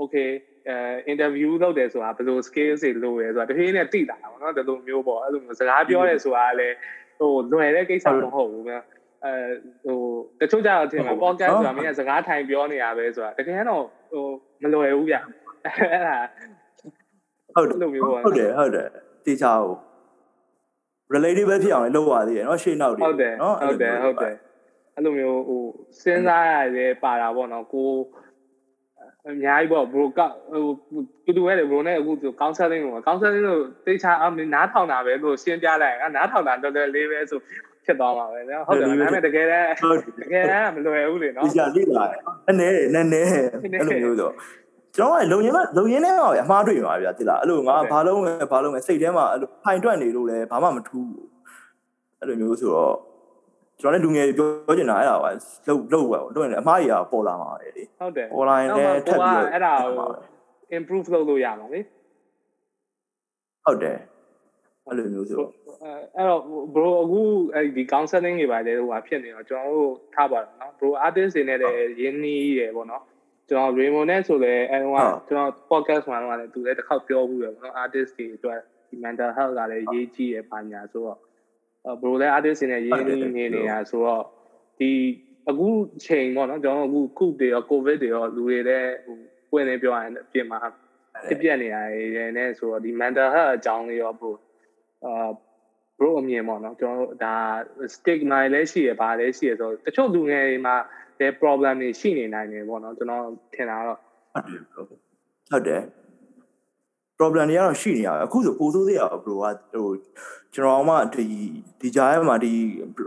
[0.00, 0.30] okay
[0.69, 6.75] အဲ interview လုပ်တယ်ဆိုတာဘယ်လို skills တွေလိုရဲဆိုတာတဖြည်းဖြည်းနဲ့သိတာပေါ့နော်ဒီလိုမျိုးပေါ့အဲ့လိုမျိုးစကားပြောတယ်ဆိုတာလည်း
[7.19, 8.75] ဟိုလွယ်တဲ့ကိစ္စမဟုတ်ဘူးဗျ
[9.25, 9.33] အဲ
[9.83, 9.99] ဟို
[10.39, 14.25] တချို့ကြတော့ထင်မှာ podcast ဆိုတာမင်းကစကားထိုင်ပြောနေရပဲဆိုတာတကယ်တော့ဟို
[14.61, 16.17] မလွယ်ဘူးဗျအဲ့ဒါ
[17.55, 17.77] ဟုတ်တယ်
[18.25, 18.87] ဟုတ်တယ်ဟုတ်တယ်
[19.25, 19.75] တေချာဟို
[21.13, 24.35] relative ပဲဖြစ်အောင်လုပ်ရသေးတယ်เนาะရှေ့နောက်တွေဟုတ်တယ်เนาะဟုတ်တယ်ဟုတ်တယ်
[24.95, 25.63] အဲ့လိုမျိုးဟို
[26.01, 27.89] စဉ်းစားရတယ်ပါတာပေါ့နော်ကို
[29.28, 30.20] အများကြီးပေါ့ bro က
[30.52, 30.62] ဟို
[31.24, 37.40] တူတူရဲ့ bro နဲ့အခု counseling ကို counseling ကိုတေချာအမနားထောင်တာပဲလို့ရှင်းပြလိုက်အနားထောင်တာတော်တော်လေးပဲဆို
[37.84, 39.68] ဖြစ်သွားမှာပဲနော်ဟုတ်တယ်ဒါပေမဲ့တကယ်တမ်း
[40.20, 42.04] တကယ်တမ်းမလွယ်ဘူးလေနော်တေချာလေးလာ
[42.60, 43.48] နည်းနည်းနည်းနည်း
[43.80, 44.30] အဲ့လိုမျိုးဆို
[44.96, 51.10] ကျွန်တော်ကလုံရင်မလုံရင်နဲ့တော့အမှားတွေ့ပါဗျာတိလားအဲ့လိုငါဘာလုံးလဲဘာလုံးလဲစိတ်ထဲမှာအဲ့လိုဖိုင်တွက်နေလို့လဲဘာမှမထူး
[52.20, 52.94] အဲ့လိုမျိုးဆိုတော့
[53.80, 55.30] ကျွန်တော်လည်းလူငယ်ပြောချင်တာအဲ့ဒါပါ
[55.66, 60.08] လှုပ်လှုပ်ပဲလှုပ်ရင်အမှားကြီးကပေါ်လာမှာလေလေဟုတ်တယ်ပေါ်လာရင်လည်းထပ်ပြီးအဲ့ဒါကို
[60.76, 61.80] improve လုပ်လို့ရမှာလေ
[63.64, 63.98] ဟုတ်တယ်
[64.86, 65.36] အဲ့လိုမျိုးဆို
[66.16, 66.40] အဲ့တော့
[66.74, 67.20] bro အခု
[67.54, 73.02] အဲ့ဒီ counseling တွေပါလေဟိုဟာဖြစ်နေတော့ကျွန်တော်တို့ထားပါတော့နော် bro artist တွေနဲ့လည်းရင်းနှီးရယ်ပေါ့နော်
[73.48, 81.18] ကျွန်တော် Raymond နဲ့ဆိုလည်းအဲဟိုကကျွန်တော် podcast မှာတော့လည်းသူလည်းတစ်ခေါက်ပြောဘူးရယ်ပေါ့နော် artist တွေအတွက်ဒီ mental health ကလည်းရေးကြီးရယ်ပါညာဆိုတော့
[82.00, 84.24] ဘရိုလဲ artist တွေနဲ့ရင်းနှီးနေနေတာဆိုတော့
[84.78, 84.90] ဒီ
[85.48, 85.68] အခု
[86.04, 89.16] ချိန်ပေါ့နော်ကျွန်တော်အခုခုတွေရော covid တွေရောလူတွေလည်းဟို
[89.50, 90.58] ပွင့်နေပြောရရင်အပြင်မှာ
[91.28, 91.76] ပြပြနေရ
[92.16, 94.34] တယ်နဲ့ဆိုတော့ဒီ mental health အကြောင်းလေးရောဘရို
[95.04, 95.30] အာ
[95.98, 97.34] bro အမြင်ပေါ့နော်ကျွန်တော်တို့ဒါ
[97.94, 100.76] stigma လည်းရှိရပါလည်းရှိရဆိုတော့တချို့လူငယ်တွေမှာ
[101.18, 103.98] လည်း problem တွေရှိနေနိုင်တယ်ပေါ့နော်ကျွန်တော်ထင်တာတော့
[105.50, 105.82] ဟုတ်တယ်
[107.18, 109.92] problem တွေကတော့ရှိနေရအခုဆိုပိုဆိုးသေးရဘရိုကဟို
[110.54, 111.26] ကျွန်တော်မှဒီ
[111.80, 112.52] ဒီကြားထဲမှာဒီ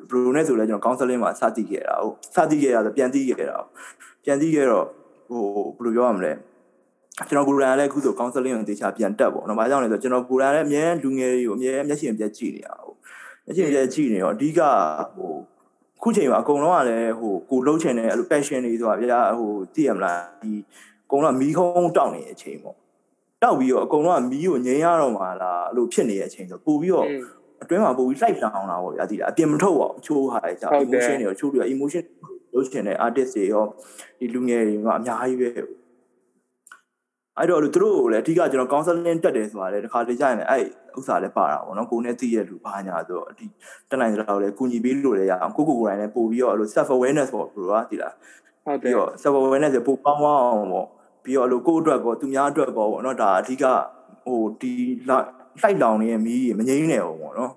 [0.10, 3.58] bro နဲ့ဆိုလဲကျွန်တော် counseling မှာစတည်ခဲ့တာဟုတ်စတည်ခဲ့ရဆိုပြန်တည်ခဲ့တာ
[4.24, 4.86] ပြန်တည်ခဲ့တော့
[5.30, 5.44] ဟို
[5.78, 6.34] ဘယ်လိုပြောရမလဲ
[7.28, 12.98] ကျွန်တော်ကိုယ်တိုင်လည်းအခုဆို counseling ကိုတေချာပြန်တက်ပေါ့နော်။ဘာကြောင့်လဲဆိုတော့ကျွန်တော်ကိုယ်တိုင်လည်းအများလူငယ်တွေကိုအများမျက်ရှင်ပြက်ကြည့်နေတာဟုတ်။
[13.46, 14.60] မျက်ရှင်ပြက်ကြည့်နေတော့အဓိက
[15.16, 15.32] ဟို
[16.02, 20.52] ခုချိန်မှာအကုန်လုံးကလည်းဟိုကိုလှုပ်ချင်တဲ့အဲ့လို passion တွေဆိုတာဗျာဟိုသိရမလားဒီ
[21.06, 22.78] အကုန်လုံးကမီးခုံးတောက်နေတဲ့အချိန်ပေါ့။
[23.44, 27.08] တောက်ပြီးတော့အကုန်လုံးကမီးကိုငြိမ်းရတော့မှလားအဲ့လိုဖြစ်နေတဲ့အချိန်ဆိုပို့ပြီးတော့
[27.62, 32.04] အတွင်းမှာပို့ပြီး light လောင်တာပေါ့ဗျာဒီလားအပြင်မထုတ်ပါဘူးချိုးဟာကြောင့် emotion တွေချိုးပြီး emotion
[32.54, 33.66] လို့ရှင်တဲ့ artist တွေရော
[34.20, 35.48] ဒီလူငယ်တွေကအများကြီးပဲ
[37.38, 40.64] အဲ့တော့သူတို့လည်းအဓိကကျွန်တော် counseling တက်တယ်ဆိုတာလေတခါလေကြာရင်အဲ့
[40.98, 43.46] ဥစ္စာလည်းပါတာပေါ့နော်ကိုနဲ့သိရလူဘာညာဆိုတော့ဒီ
[43.90, 48.14] တက်နိုင်တဲ့တော့လေကုညီပေးလို့လည်းရအောင်ကိုကိုကိုယ်တိုင်လည်းပို့ပြီးတော့အဲ့လို self awareness ပေါ့ဘယ်လိုอ่ะဒီလား
[48.66, 50.88] ဟုတ်တယ်ပြီးတော့ self awareness ပို့ပေါင်းအောင်ပေါ့
[51.30, 53.66] ပြီးတော့အဲ့လိုကိုယ့်အတွက်ကောသူများအတွက်ကောပေါ့နော်ဒါအဓိက
[54.26, 54.74] ဟိုဒီ
[55.10, 55.20] လို
[55.72, 57.52] က်လောင်နေတဲ့မီးမငိမ့်နေအောင်ပေါ့နော်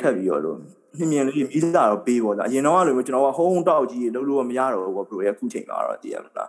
[0.00, 0.56] ထပ်ပြီးတော့လို့
[0.96, 6.48] မြင်မြင်လေးမီးစားတော့ပေးပေါ့လားအရင်တော့ကလိုမျိုးကျွန်တော်ကဟုံးဟုံးတောက်ကြီးလုံးလို့မရတော့ဘူးပေါ့ဘရိုရဲ့အခုချိန်မှာတော့တည်ရမလားတော်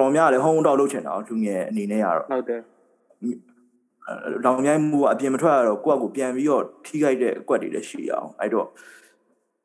[0.00, 2.60] တော်များလည်းဟုံးဟုံးတောက်လုပ်ချင်တာလူငယ်အနေနဲ့ကတော့ဟုတ်တယ်
[4.44, 8.68] လောင်မြိုင်းမှုကအပြင်မထွက်ရတော့ကိုယ့်အကူပြန်ပြီးတော့ထိခိုက်တဲ့အကွက်တွေလည်းရှိအောင်အဲ့တော့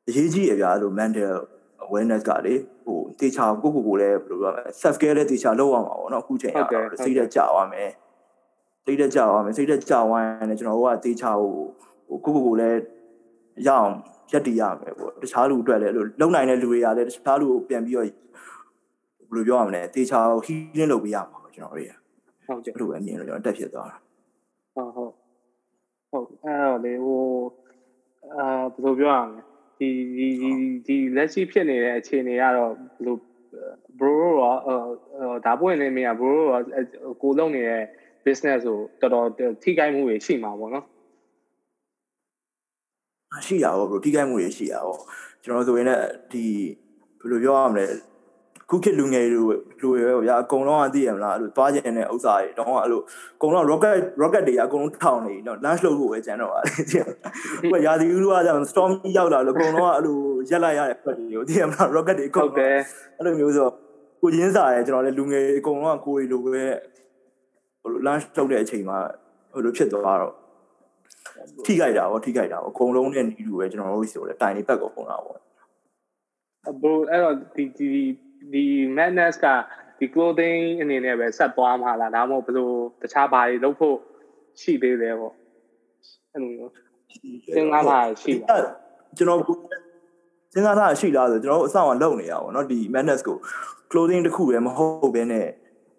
[0.08, 1.34] အရေးကြီးရဗျာလို့ mental
[1.84, 7.90] awareness ကလေဟိုတေချာကိုကိုကိုလည်းဘယ်လိုပြောမလဲ self care လည်းတေချာလုပ်အောင်ပါဗောနော်အခုချိန်ကတော့စိတ်သက်ကြသွားမယ်
[8.84, 11.52] စိတ်သက်ကြသွားမယ်စိတ်သက်ကြသွားရင်လည်းကျွန်တော်တို့ကတေချာဟို
[12.08, 12.78] ဟိုကိုကိုကိုလည်း
[13.66, 13.90] ရအောင်
[14.32, 18.14] ရက်တည်ရမယ်ပေါ့တခြားလူအတွက်လည်းအဲ့လိုလုံနိုင်တဲ့လူတွေကလည်းတခြားလူကိုပြန်ပြီးတော့ဘယ်
[19.34, 21.92] လိုပြောရမလဲတေချာဟီးလင်းလုပ်ပေးရမှာပေါ့ကျွန်တော်တို့ရ
[22.46, 23.96] ဟုတ်ကဲ့အဲ့လိုပဲမြင်လို့ကျွန်တော်တက်ဖြစ်သွားတာ
[24.74, 25.12] ဟုတ်ဟုတ်
[26.10, 27.22] ဟုတ်အဲ့တော့လေဟို
[28.34, 29.51] အာဘယ်လိုပြောရမလဲ
[29.82, 30.28] ဒီဒီ
[30.86, 33.16] ဒီလက်ရှိဖြစ်နေတဲ့အခြေအနေကတော့ဘယ်လို
[33.98, 36.60] bro ရောအဲဒါပွင့်နေမြင် bro ရော
[37.22, 37.82] ကိုလုံးနေတဲ့
[38.24, 38.60] business
[39.00, 40.84] ကိုတော်တော်ထိခိုက်မှုတွေရှိမှာပေါ့နော်
[43.46, 44.94] ရှိရပါဘောထိခိုက်မှုတွေရှိရပါ
[45.42, 46.44] ကျွန်တော်ဆိုရင်လည်းဒီ
[47.20, 47.86] ဘယ်လိုပြောရမလဲ
[48.72, 53.00] ခုခေတ်လူငယ်တွေလူတွေပဲဗျာအကုန်လုံးကသိရမလားအဲ့လိုသွားကျင်တဲ့ဥစ္စာတွေတော့အဲ့လို
[53.36, 57.32] အကုန်လုံး rocket rocket တွေအကုန်လုံးထောင်နေတော့ launch လုပ်ဖို့ပဲကျန်တော့ပါတယ်သိရမလား
[57.72, 60.16] ဟိုရာသီဥတုကကြောင့် storm ရောက်လာလို့အကုန်လုံးကအဲ့လို
[60.50, 62.76] ရက်လိုက်ရတဲ့ flat တွေကိုသိရမလား rocket တွေအကုန်တယ်
[63.18, 63.68] အဲ့လိုမျိုးဆို
[64.20, 66.64] ကိုရင်းစားရဲကျွန်တော်လည်းလူငယ်အကုန်လုံးကကိုယ်လိုပဲ
[67.82, 68.98] ဟို launch လုပ်တဲ့အချိန်မှာ
[69.52, 70.34] ဟိုလိုဖြစ်သွားတော့
[71.64, 75.34] ထိကြိုက်တာဗောထိကြိုက်တာဗောအကုန်လုံးနဲ့နီးလူပဲကျွန်တော်တို့ဆိုလဲတိုင်နေပတ်ကုန်တာဗော
[76.82, 78.02] ဘိုအဲ့တော့ဒီဒီ
[78.53, 78.63] ဒီ
[78.97, 79.47] madness က
[79.99, 82.69] ဒီ clothing အနေနဲ့ပဲဆက်သွားမှာလားဒါမှမဟုတ်ဘယ်လို
[83.01, 83.95] တခြားဘာတွေလုပ်ဖို့
[84.61, 85.31] ရှိသေးလဲဗော
[86.33, 86.71] အဲ့လိုမျိုး
[87.55, 88.61] စဉ်းစားတာရှိလား
[89.17, 89.39] ကျွန်တော်
[90.53, 93.37] စဉ်းစားတာရှိလားဆိုကျွန်တော်တို့အဆောင်ကလုပ်နေရပါဘောเนาะဒီ madness ကို
[93.91, 95.47] clothing တစ်ခုပဲမဟုတ်ဘဲနဲ့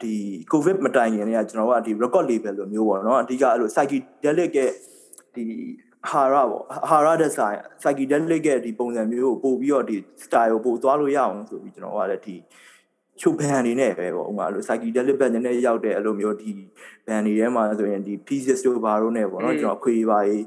[0.02, 0.14] ဒီ
[0.52, 4.70] covid မတိုင်ခင်တည်းကကျွန်တော်ကဒီ record label လိုမျိုးပေါ့เนาะအဓိကအဲ့လို psychedelic ရဲ့
[5.34, 5.44] ဒီ
[6.09, 6.49] ဟာရပေါ့
[6.89, 12.35] ဟာရတဲ့ဆိုင် psychedelic ရဲ့ဒီပုံစံမျိုးကိုပို့ပြီးတော့ဒီ style ကိုပို့သွားလို့ရအောင်ဆိုပြီးကျွန်တော်ကလည်းဒီ
[13.21, 16.51] ချုပ်ဘန်အနေနဲ့ပဲပေါ့ဥမာအဲ့လို psychedelic ဘန်နည်းနည်းရောက်တဲ့အဲ့လိုမျိုးဒီ
[17.07, 20.43] ဘန်တွေထဲမှာဆိုရင်ဒီ pieces တို့ဘာလို့နဲ့ပေါ့နော်ကျွန်တော်ခွေပါရေး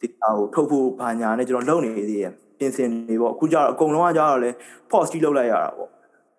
[0.00, 4.50] ဒီဟာကိုထုတ်ဖို့ဘာညာနဲ့ကျွန်တော်လုပ်နေသေးတယ်ပြင်ဆင်နေပေါ့အခုကျတော့အကုန်လုံးကကျတော့လဲ
[4.90, 5.90] post ကြီးလုပ်လိုက်ရတာပေါ့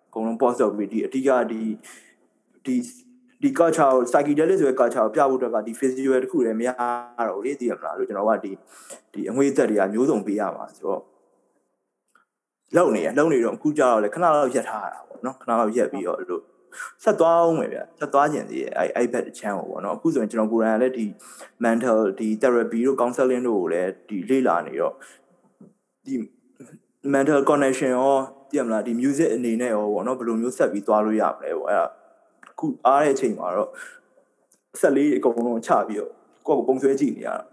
[0.08, 1.62] အကုန်လုံး post လုပ်ပြီးဒီအဓိကဒီ
[2.64, 2.76] ဒီ
[3.42, 6.70] ဒီ culture ကို psychedelic ဆိုတဲ့ culture ကိုပြဖို့အတွက်ကဒီ festival တခုလည်းမရ
[7.28, 8.52] တော့ဘူးလေသိရမလားလို့ကျွန်တော်ကဒီ
[9.12, 11.02] ဒီအငွေသက်တွေကမျိုးစုံပေးရမှာဆိုတော့
[12.76, 16.42] လုံနေရလုံနေတော့အခုကြတော့လေခဏလောက်ရက်ထားရတာပေါ့နော်ခဏလောက်ရက်ပြီးတော့လို့
[17.04, 21.06] ဆက်သွားအောင်မယ်ဗျဆက်သွားကျင်သေးရဲ့အဲ iPad အချမ်းပေါ့နော်အခုဆိုရင်ကျွန်တော်ကိုယ်တိုင်လည်းဒီ
[21.64, 24.94] mental ဒီ therapy တို့ counseling တို့ကိုလည်းဒီလေ့လာနေတော့
[26.06, 26.14] ဒီ
[27.14, 28.12] mental connection ရော
[28.50, 31.86] သိရမလားဒီ music အနေနဲ့ရောပေါ့နော်ဘယ်လိုမျိုးဆက်ပြီးသွားလို့ရမလဲပေါ့အဲ့ဒါ
[32.62, 33.70] ခုအားတဲ့အချိန်မှာတော့
[34.80, 36.12] ဆက်လေးအကုန်လုံးချပြီးတော့
[36.46, 37.44] ကိုယ့်ကိုပုံဆွဲကြည့်နေရတာ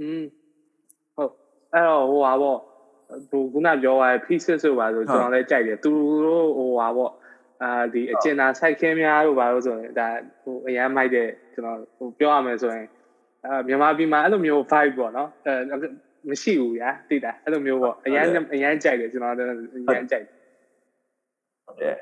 [0.00, 0.22] อืม
[1.16, 1.32] ဟုတ်
[1.72, 2.58] အဲ့တော့ဟိုပါပေါ့
[3.30, 5.90] ဟိုခုနပြောရတဲ့ pieces ဆိုပါဆိုကျွန်တော်လည်းကြိုက်တယ်သူ
[6.24, 7.12] တို့ဟိုပါပေါ့
[7.62, 10.08] အာဒီအကျဉ်းသားဆိုင်ခင်းများတို့ပါလို့ဆိုရင်ဒါ
[10.42, 12.86] ဟိုအရန်မိုက်တဲ့ကျွန်တော်ဟိုပြောရမယ်ဆိုရင်
[13.46, 15.86] အာမြန်မာပြည်မှာအဲ့လိုမျိုး vibe ပေါ့နော်အဲ
[16.28, 20.36] မရှိဘူးဗျာသိတာအဲ့လိုမျိုးပေါ့အရန်အရန်ကြိုက်တယ်ကျွန်တော်လည်းအရန်ကြိုက်တယ်
[21.66, 21.96] ဟုတ်တယ်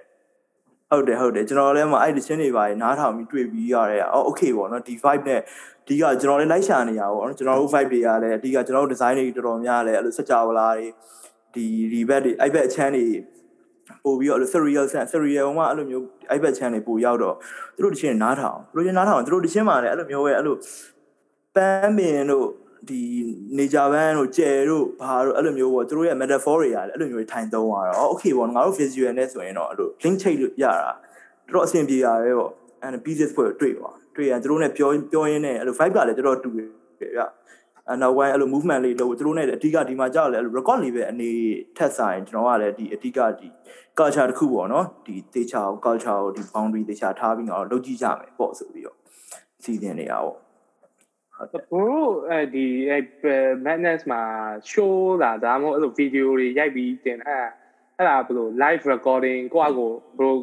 [0.90, 5.40] ဟုတ်တယ်ဟုတ်တယ်ကျွန်တော်လည်းမအဲ့ဒီချင်းတွေပါနားထောင်ပြီးတွေ့ပြီးရတဲ့အော် okay ပေါ့နော်ဒီ vibe နဲ့
[5.86, 10.86] ဒီကကျွန်တော်လည်းလိုက်ရှာနေရပါပေါ့နော်ကျွန်တော်တို့ vibe တွေကလည်းအဓိကကျွန်တော်တို့ design တွေတော်တော်များလည်းအဲ့လိုစကြဝဠာတွေ
[11.54, 13.06] ဒီဒီ bed တွေအဲ့ဘက်အချမ်းတွေ
[14.04, 17.36] ပို့ပြီးတော့အဲ့လို serial set serial ကအဲ့လိုမျိုးအဲ့ဘက် channel ပို့ရောက်တော့
[17.76, 20.56] သူတို့တချင်းနားထောင်သူတို့ချင်းနားထောင်သူတို့တချင်းမှာလည်းအဲ့လိုမျိုးပဲအဲ့လို
[21.54, 22.46] ပန်းပင်တို့
[22.88, 23.00] ဒီ
[23.58, 30.90] နေကြဘန်းတို့ကျယ်တို့ဘာတို့အဲ့လိုမျိုးပေါ့သူတို့ရဲ့ metaphor တွေရတယ်အဲ့လိုမျိုးထိုင်သုံးရတော့ okay ပေါ့ငါတို့ visual နဲ့ဆိုရင်တော့အဲ့လို link ချိတ်လို့ရတာ
[31.50, 36.68] တော်တော်အဆင်ပြေရတယ်ပေါ့အဲ့ pieces ဖွဲ့တွေ့ပါတွေ့ရင်သူတို့နဲ့ပြောပြောရင်းနဲ့အဲ့လို vibe ကလည်းတော်တော်တူတယ်
[37.16, 37.20] ဗျ
[37.92, 41.30] အနောက်ဝိုင်းအဲ့လို movement လေးလို့သူတို့နဲ့အဓိကဒီမှာကြောက်လဲ record လေးပဲအနေ
[41.76, 43.48] ထက်ဆိုင်ကျွန်တော်ကလည်းဒီအဓိကဒီ
[43.98, 48.96] culture တစ်ခုပေါ့နော်ဒီတေချာကို culture ကိုဒီ boundary တေချာထားပြီးတော့လုပ်ကြည့်ကြမယ်ပေါ့ဆိုပြီးတော့
[49.62, 50.45] စီစဉ်နေတာပေါ့
[51.38, 52.98] ဘရိုအဲဒီအဲ
[53.64, 54.22] madness မှာ
[54.70, 57.46] show လာဒါမှမဟုတ်အဲ့လို video တွေရိုက်ပြီးတင်အဲ့
[57.96, 60.34] အဲ့ဒါဘယ်လို live recording ကိုယ့်အကိုဘရို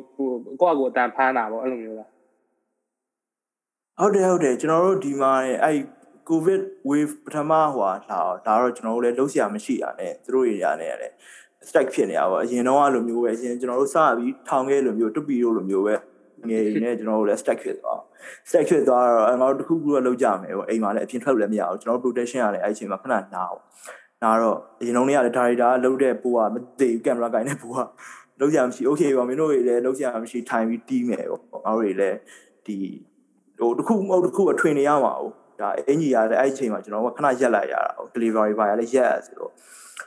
[0.62, 2.10] ကိုယ့်အကိုအတန်ဖမ်းတာပေါ့အဲ့လိုမျိုးလား
[4.00, 5.80] ဟုတ်တယ်ဟုတ်တယ်ကျွန်တော်တို့ဒီမှာအဲ့
[6.30, 11.14] covid wave ပထမဟွာလာဒါတော့ကျွန်တော်တို့လည်းလုံးစရာမရှိတာနဲ့သူတို့တွေရာနဲ့လည်း
[11.68, 15.96] strike ဖြစ်နေတာပေါ့အရင်တော့အဲ့လိုမျိုးပဲအရင်ကျွန်တော်တို့စပြီးထောင်ခဲ့လိုမျိုးတူပီတို့လိုမျိုးပဲ
[16.50, 18.00] ငယ်နေကျွန်တော်တို့လည်း strike ဖြစ်သွား
[18.48, 23.62] strike ဖြစ်သွားတော့ငါတို့တခုခုတော့လုပ်ကြမယ်ပေါ့အိမ်မှာလည်းအပြင်ထွက်လို့လည်းမရအောင်ကျွန်တော်တို့ protection ရတယ်အဲ့အချိန်မှာခဏနားအောင်
[24.24, 27.80] နားတော့အရင်လုံးတွေကလည်း director လုပ်တဲ့ပိုးကမသိဘူးကင်မရာကိုင်တဲ့ပိုးက
[28.40, 32.18] လုံးစရာမရှိ okay ပါမင်းတို့တွေလည်းလုံးစရာမရှိထိုင်ပြီးတီးမယ်ပေါ့ငါတို့တွေလည်း
[32.66, 32.78] ဒီ
[33.60, 39.52] ဟိုတခုမဟုတ်တခုအထွင်နေရမှာဟုတ်ဒါအင်ကြီးရတဲ့အဲ့အချိန်မှာကျွန်တော်ကခဏရက်လိုက်ရတာဟုတ် delivery ပါရလည်းရက်ဆိုတော့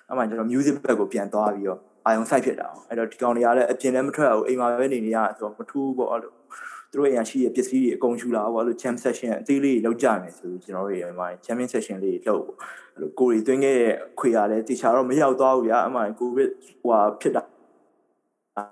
[0.09, 6.33] အဲ့မှာကျွန်တော် music ဘက်ကိုပြန်သွားပြီးတော့ အာယုံဆိုင်ဖြစ်တာ။အဲ့တော့ဒီကောင်တွေကလည်းအပြင်လည်းမထွက်ဘူးအိမ်မှာပဲနေနေရဆိုတော့မထူးပေါ့အဲ့လို
[6.90, 12.59] သူတို့အရင်ရှိတဲ့ပစ္စည်းတွေအကုန်ယူလာပေါ့အဲ့လို jam session အသေးလေးလောက်ကြမယ်ဆိုကျွန်တော်တို့ရဲ့အမှ jamming session လေးလုပ်ပေါ့
[12.95, 17.42] အဲ့လိုကိုရီသွင်းခဲ့တဲ့ခွေရလည်းတေချာတော့မရောက်သွားဘူးဗျာအမှကိုဗစ်ဟိုဟာဖြစ်တာ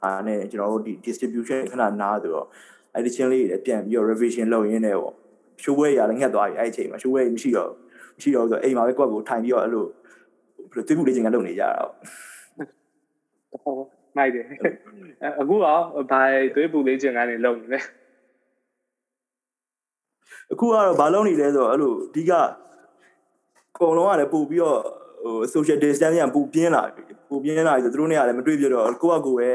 [0.03, 2.47] အဲနဲ့ကျွန်တော်တို့ဒီ distribution ခဏနားဆိုတော့
[2.94, 5.14] အဲ့ဒီချင်းလေးတွေပြန်ပြီးတော့ revision လုပ်ရင်းနဲ့ပေါ့
[5.62, 7.70] ရှိုးဝဲရလည်းငှက်သွားပြီအဲ့အချိန်မှာရှိုးဝဲမရှိတော့
[8.16, 9.85] မရှိတော့ဆိုအိမ်မှာပဲကွက်ကိုထိုင်ပြီးတော့အဲ့လို
[10.73, 11.99] ဘယ်လိုတွေးမှုလေ့ကျင့်ခန်းလုပ်နေကြတာပေါ့ဟုတ်
[14.17, 14.45] မိုက်တယ်
[15.40, 16.23] အခုတော့ဘာ
[16.55, 17.81] တွေးမှုလေ့ကျင့်ခန်းတွေလုပ်နေလဲ
[20.53, 22.33] အခုကတော့ဘာလုပ်နေလဲဆိုတော့အဲ့လိုအဓိက
[23.79, 24.81] ကုံလုံးကလည်းပို့ပြီးတော့
[25.25, 29.49] ဟို social distance ကပိုပြင်းလာပြီပိုပြင်းလာပြီဆိုသူတို့နဲ့ကလည်းမတွေ့ပြတော့ကိုယ့်အကူပဲ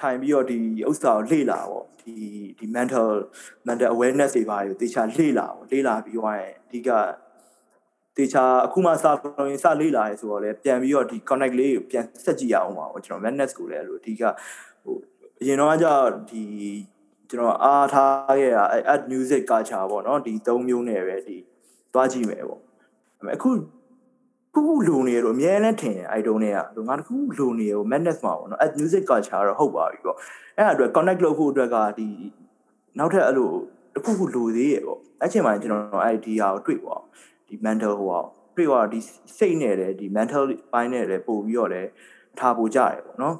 [0.00, 0.58] ထိုင်ပြီးတော့ဒီ
[0.90, 2.14] ဥစ္စာကိုလေ့လာပေါ့ဒီ
[2.58, 3.08] ဒီ mental
[3.66, 6.90] mental awareness တွေပါတွေတေချာလေ့လာပေါ့လေ့လာပြီးတော့အဓိက
[8.16, 14.22] တေချာအခုမှစလို့ရင်စလေ့လာရဲဆိုတော့လည်းပြန်ပြီးတော့ဒီ connect လေးကိုပြန်ဆက်ကြည့်ရအောင်ပါပေါ့ကျွန်တော် madness ကိုလည်းအဲ့လိုအဓိက
[14.84, 14.96] ဟို
[15.40, 15.92] အရင်တော့ကကြာ
[16.30, 16.42] ဒီ
[17.30, 21.36] ကျွန်တော်အားထားခဲ့တာ add music culture ပေါ့နော်ဒီ၃မျိုးနဲ့ပဲဒီ
[21.92, 22.60] သွားကြည့်မယ်ပေါ့
[23.36, 23.50] အခု
[24.54, 26.46] ခုခုလိုနေတော့အများနဲ့ထင်တယ်အဲ့တုန်းက
[26.88, 30.16] ငါတခုလိုနေရော madness မှာပေါ့နော် add music culture တော့ဟုတ်ပါပြီပေါ့
[30.56, 32.08] အဲ့ဒါအတွက် connect လုပ်ဖို့အတွက်ကဒီ
[32.98, 33.50] နောက်ထပ်အဲ့လို
[33.94, 37.00] တခုခုလိုသေးရဲ့ပေါ့အဲ့ချိန်မှာကျွန်တော် idea ကိုတွေ့ပေါ့
[37.41, 39.00] ဒီ mental ဟိုပေါ့တွေ့တော့ဒီ
[39.38, 41.88] စိတ်နဲ့လည်းဒီ mental ပိုင်းနဲ့လည်းပို့ပြီးတော့လည်း
[42.38, 43.36] ထားဖို့ကြရတယ်ပေါ့နော်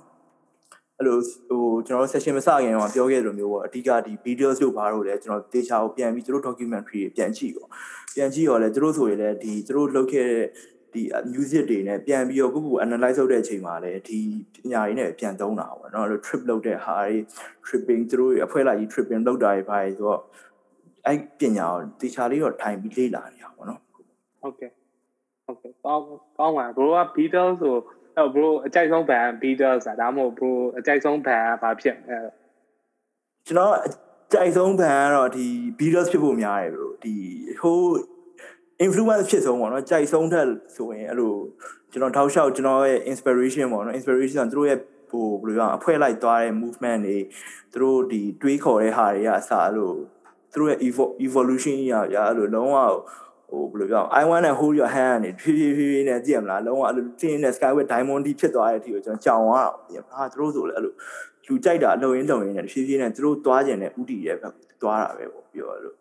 [0.98, 7.68] အဲ့လိုဟိုကျွန်တော် session မစခင်တော့ပြောခဲ့သလိုမျိုးပေါ့အဓိကဒီ videos တို့ဘာလို့လဲကျွန်တော် data ကိုပြန်ပြီးသူတို့ documentary ပြန်ကြည့်ပေါ့
[8.14, 10.46] ပြန်ကြည့်ရောလဲသူတို့ဆိုရင်လည်းဒီသူတို့လုပ်ခဲ့တဲ့
[10.94, 14.18] ဒီ music တွေနဲ့ပြန်ပြီးတော့ခုခု analyze လုပ်တဲ့အချိန်မှာလည်းဒီ
[14.54, 17.16] ပညာရေးနဲ့ပြန်သုံးတာပေါ့နော်အဲ့လို trip လုပ်တဲ့ဟာတွေ
[17.66, 20.20] tripping သူတို့အဖွဲ့လိုက်ကြီး tripping လုပ်တာတွေပါဆိုတော့
[21.06, 23.80] အဲ့ပညာကိုတေချာလေးတော့ထိုင်ပြီးလေ့လာနေရပါတော့
[24.42, 24.70] ဟုတ်ကဲ့
[25.46, 26.04] ဟုတ်ကဲ့ကောင်း
[26.38, 27.74] ကောင်းပါ bro က Beatles ဆို
[28.16, 32.18] အဲ့ bro အကြိုက်ဆုံး band Beatles ဒါမှမဟုတ် bro အကြိုက်ဆုံး band ကဘာဖြစ်အဲ
[33.46, 33.74] ကျွန်တော်
[34.32, 35.46] ကြိုက်ဆုံး band ကတော့ဒီ
[35.78, 37.14] Beatles ဖြစ်ဖို့များတယ်ဘလို့ဒီ
[37.62, 37.78] ဟို
[38.84, 41.34] influence ဖြစ်ဆုံးပေါ့နော်ကြိုက်ဆုံးထက်ဆိုရင်အဲ့လို
[41.92, 44.78] ကျွန်တော်ထောက်လျှောက်ကျွန်တော်ရဲ့ inspiration ပေါ့နော် inspiration သူတို့ရဲ့
[45.10, 47.18] ဟိုဘယ်လိုပြောအဖွဲ့လိုက်သွားတဲ့ movement တွေ
[47.72, 49.92] သူတို့ဒီတွေးခေါ်တဲ့ဟာတွေကအစအဲ့လို
[50.52, 50.78] သူတို့ရဲ့
[51.26, 52.78] evolution ကြီးอ่ะဗျာအဲ့လိုလုံးဝ
[53.52, 60.92] ဟိုဘယ်လိုပြော I want to hold your hand နေဖြည်းဖြည်းဖြည်းဖြည်းနဲ့ကြည့်ရမလားလုံးဝအဲ့လို tin နဲ့ skyway diamond ဒီဖြစ်သွားတဲ့အထိကိုကျွန်တော်ကြောင်သွားတာဟာသူတို့ဆိုလည်းအဲ့လို
[61.46, 65.96] လူကြိုက်တာလုံရင်းလုံရင်းနဲ့ဖြည်းဖြည်းနဲ့သူတို့သွားကျင်တဲ့ဥတီရဲ့ဘက်သွားတာပဲပေါ့ပြောရလို့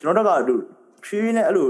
[0.00, 0.62] ကျွန်တော်တို့က
[1.04, 1.68] ဖြည်းဖြည်းနဲ့အဲ့လို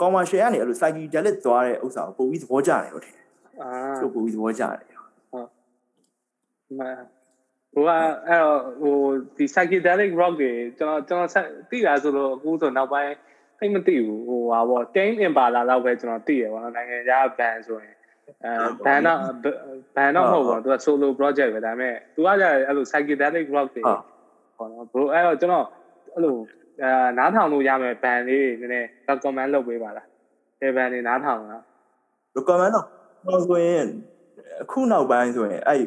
[0.00, 3.26] commercial ကနေအဲ့လို psychedelic သွားတဲ့ဥစ္စာကိုပို့ပြီးသဘောကျတယ်လို့ထင်တယ်
[3.60, 5.48] အာဆိုပို့ပြီးသဘောကျတယ်ဟုတ်
[6.78, 6.96] မှန်
[7.74, 7.90] ဟိုက
[8.28, 8.96] အဲ့တော့ဟို
[9.36, 13.12] ဒီ psychedelic rock တွေကျွန်တော်ကျွန်တော်သိတာဆိုတော့အခုဆိုနောက်ပိုင်း
[13.62, 17.94] သိမသိဘူးဟိုဟာပေါ့ Tame Impala လောက်ပဲကျွန်တော်သိရပါတော့နိုင်ငံခြား band ဆိုရင်
[18.44, 18.52] အဲ
[18.86, 19.18] ဘန်တော့
[19.96, 23.82] ဘန်တော့မဟုတ်ဘူးသူက solo project ပဲဒါပေမဲ့သူကကြအဲ့လို psychedelic rock တွေ
[24.56, 25.66] ဟောနော် bro အဲ့တော့ကျွန်တော်
[26.14, 26.34] အဲ့လို
[26.82, 30.06] အာနားထောင်လို့ရမယ်ဘန်လေးနည်းနည်း recommend လုပ်ပေးပါလား
[30.60, 31.62] ဒီဘန်တွေနားထောင်လား
[32.36, 32.86] recommend တော့
[33.48, 33.86] ဆိုရင်
[34.62, 35.82] အခုနောက်ပိုင်းဆိုရင်အဲ့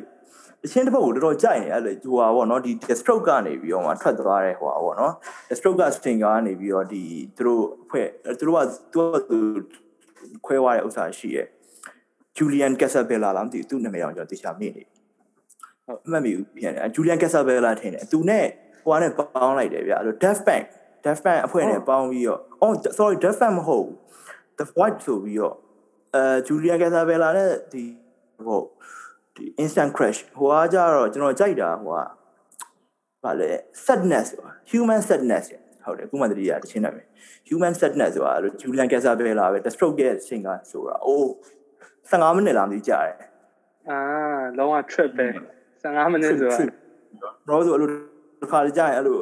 [0.65, 5.13] အချင်းတစ်ပုတ်ကိုတော်တော်ကြိုက်နေအဲ့လိုဟိုဟာပေါ့နော်ဒီ stroke ကနေပြီးတော့မှထွက်သွားတဲ့ဟိုဟာပေါ့နော်
[5.57, 7.03] stroke က string ကနေပြီးတော့ဒီ
[7.37, 8.07] သူတို့အဖွဲ့
[8.39, 8.61] သူတို့က
[8.93, 9.39] သူကသူ
[10.45, 11.47] ခွဲသွားတဲ့ဥစ္စာရှိရဲ့
[12.37, 14.83] Julian Casabella လားမသိဘူးသူ့နာမည်အောင်ကျွန်တော်သိချာမေ့နေ
[15.85, 18.45] ဟုတ်အမှတ်မိဘူးပြန်တယ် Julian Casabella ထင်တယ်သူနဲ့
[18.83, 20.65] ဟိုကနေပေါင်းလိုက်တယ်ဗျအဲ့လို Deaf Bank
[21.03, 23.87] Deaf Bank အဖွဲ့နဲ့ပေါင်းပြီးတော့ oh sorry Deaf Bank မဟုတ်
[24.57, 25.55] The Void ဆိုပြီးတော့
[26.15, 27.83] အဲ Julia Casabella နဲ့ဒီ
[28.47, 28.61] ဟို
[29.35, 32.03] ဒီ instant crash ဟိုအားကြတော့ကျွန်တော်ကြိုက်တာဟိုက
[33.23, 33.49] ဗာလဲ
[33.85, 35.45] sadness ဆိုတာ human sadness
[35.85, 37.05] ဟုတ်တယ်ခုမှတတိယတချင်းနာမယ်
[37.49, 41.29] human sadness ဆိုတာအဲ့လို Julian Casabella ပဲ The Stroke ရဲ့ singer ဆိုတာအိုး
[42.11, 43.13] 15မိနစ်လားမသိကြတယ်
[43.89, 43.97] အာ
[44.57, 45.27] လုံးဝ trip ပဲ
[45.73, 46.57] 15မိနစ်ဆိုတာ
[47.47, 47.89] တော့ဆိုအဲ့လို
[48.41, 49.17] တစ်ခါကြာရင်အဲ့လို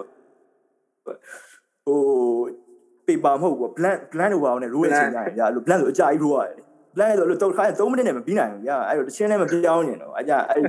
[1.85, 1.99] ဟို
[3.07, 6.62] paper မဟုတ်ဘူး blank blank လို့ပါအောင်ね roll ရဲ့ချိန်ကြရင်ညာအဲ့လို blank ဆိုအကြာကြီး roll ရတယ်
[6.95, 10.61] blank ဆိုအဲ့လိုတော့ခါ3မိနစ်နဲ့မပြီးနိုင်ဘူးညာအဲ့လိုတစ်ချင်းနဲ့မပြောင်းနေတော့အကြအဲ့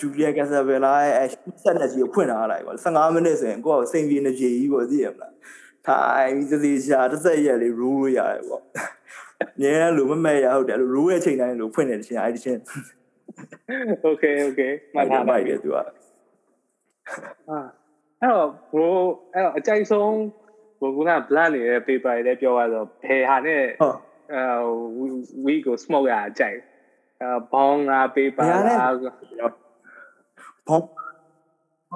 [0.00, 1.28] Julia Casabella ရဲ့အဲ့
[1.62, 5.34] set နဲ့ကြီးကိုဖွင့်ထားလိုက်ပါ15မိနစ်ဆိုရင်ကိုယ့်ကိုစိန်ပြေနေပြေကြီးပေါ့သိရမလား
[5.86, 8.62] ထိုင်ပြီးသေချာတစ်ဆက်ရက်လေး roll လို့ရတယ်ပေါ့
[9.62, 12.60] ငယ်လို့မမဲ့ရဟုတ်တယ်အဲ့လို roll ရဲ့ချိန်တိုင်းလို့ဖွင့်နေတဲ့ချင်းအဲ့ဒီချင်း
[14.08, 15.82] Okay okay မှတ်ထားပါပြီသူကအာ
[18.20, 18.88] အဲ့တော့ bro
[19.34, 20.10] အဲ့တော့အကြိုက်ဆုံး
[20.80, 23.96] bro က plan နေတဲ့ paper တွေလည်းပြောရတော့ဘယ်ဟာနဲ့ဟုတ်
[24.34, 24.42] အဲ
[25.44, 26.58] we go smoke ရအကြိုက်
[27.20, 28.92] အဲဘောင်းလား paper လား
[30.68, 30.86] ဘောင်း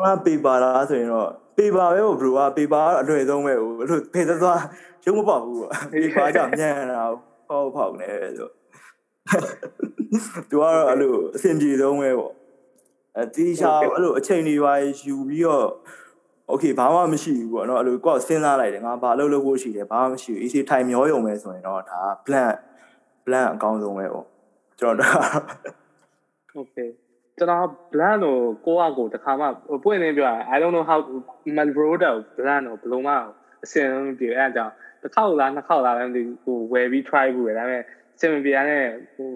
[0.02, 4.61] ဘာ paper လားဆိုရင်တော့ paper ပဲ bro က paper ကအလွယ်ဆုံးပဲဟိုအဲ့လိုဖေးသွား
[5.04, 5.59] ရုံးမပေါက်ဘူး
[5.92, 7.02] paper ကြောင့်မြန်တာ
[7.48, 8.48] ဟောဖောက်နေဆို
[10.50, 12.33] သူကတော့အဲ့လိုအဆင်ပြေဆုံးပဲပေါ့
[13.17, 14.75] အဲတီရှာအဲ့လိုအချိန်တွေပါ
[15.07, 15.69] ယူပြီးတော့
[16.50, 22.54] โอเคဘာမှမရှိဘူးပေါ့เนาะအဲ့လိုကိုယ်စဉ်းစားလိုက်တယ်ငါဘာလုပ်လို့ဖို့ရှိတယ်ဘာမှမရှိဘူး AC ထိုင်မျောယုံပဲဆိုရင်တော့ဒါ plan
[23.25, 24.25] plan အကောင်းဆုံးပဲပေါ့
[24.80, 25.46] ကျွန်တော်တို့
[26.56, 26.75] โอเค
[27.38, 29.46] ကျွန်တော် plan ကိုကိုကကိုတခါမှ
[29.84, 31.00] ပွင့်နေပြော I don't know how
[31.58, 33.13] Malbroda plan ကိုဘယ်လိုမှ
[33.63, 33.88] အစင်
[34.19, 37.84] ပြေအဲ့အကြောင်းတစ်ခေါက်လားနှစ်ခေါက်လားလည်းမသိဘူးဟိုဝယ်ပြီး try ဘူးပဲဒါပေမဲ့
[38.19, 39.30] စင်မပြနဲ့ဟို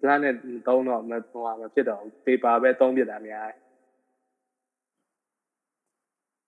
[0.00, 0.34] ဘလန်နဲ့
[0.66, 3.56] သုံးတော့မဟိုမဖြစ်တော့ဘူး paper ပဲသုံးပြတာများတယ်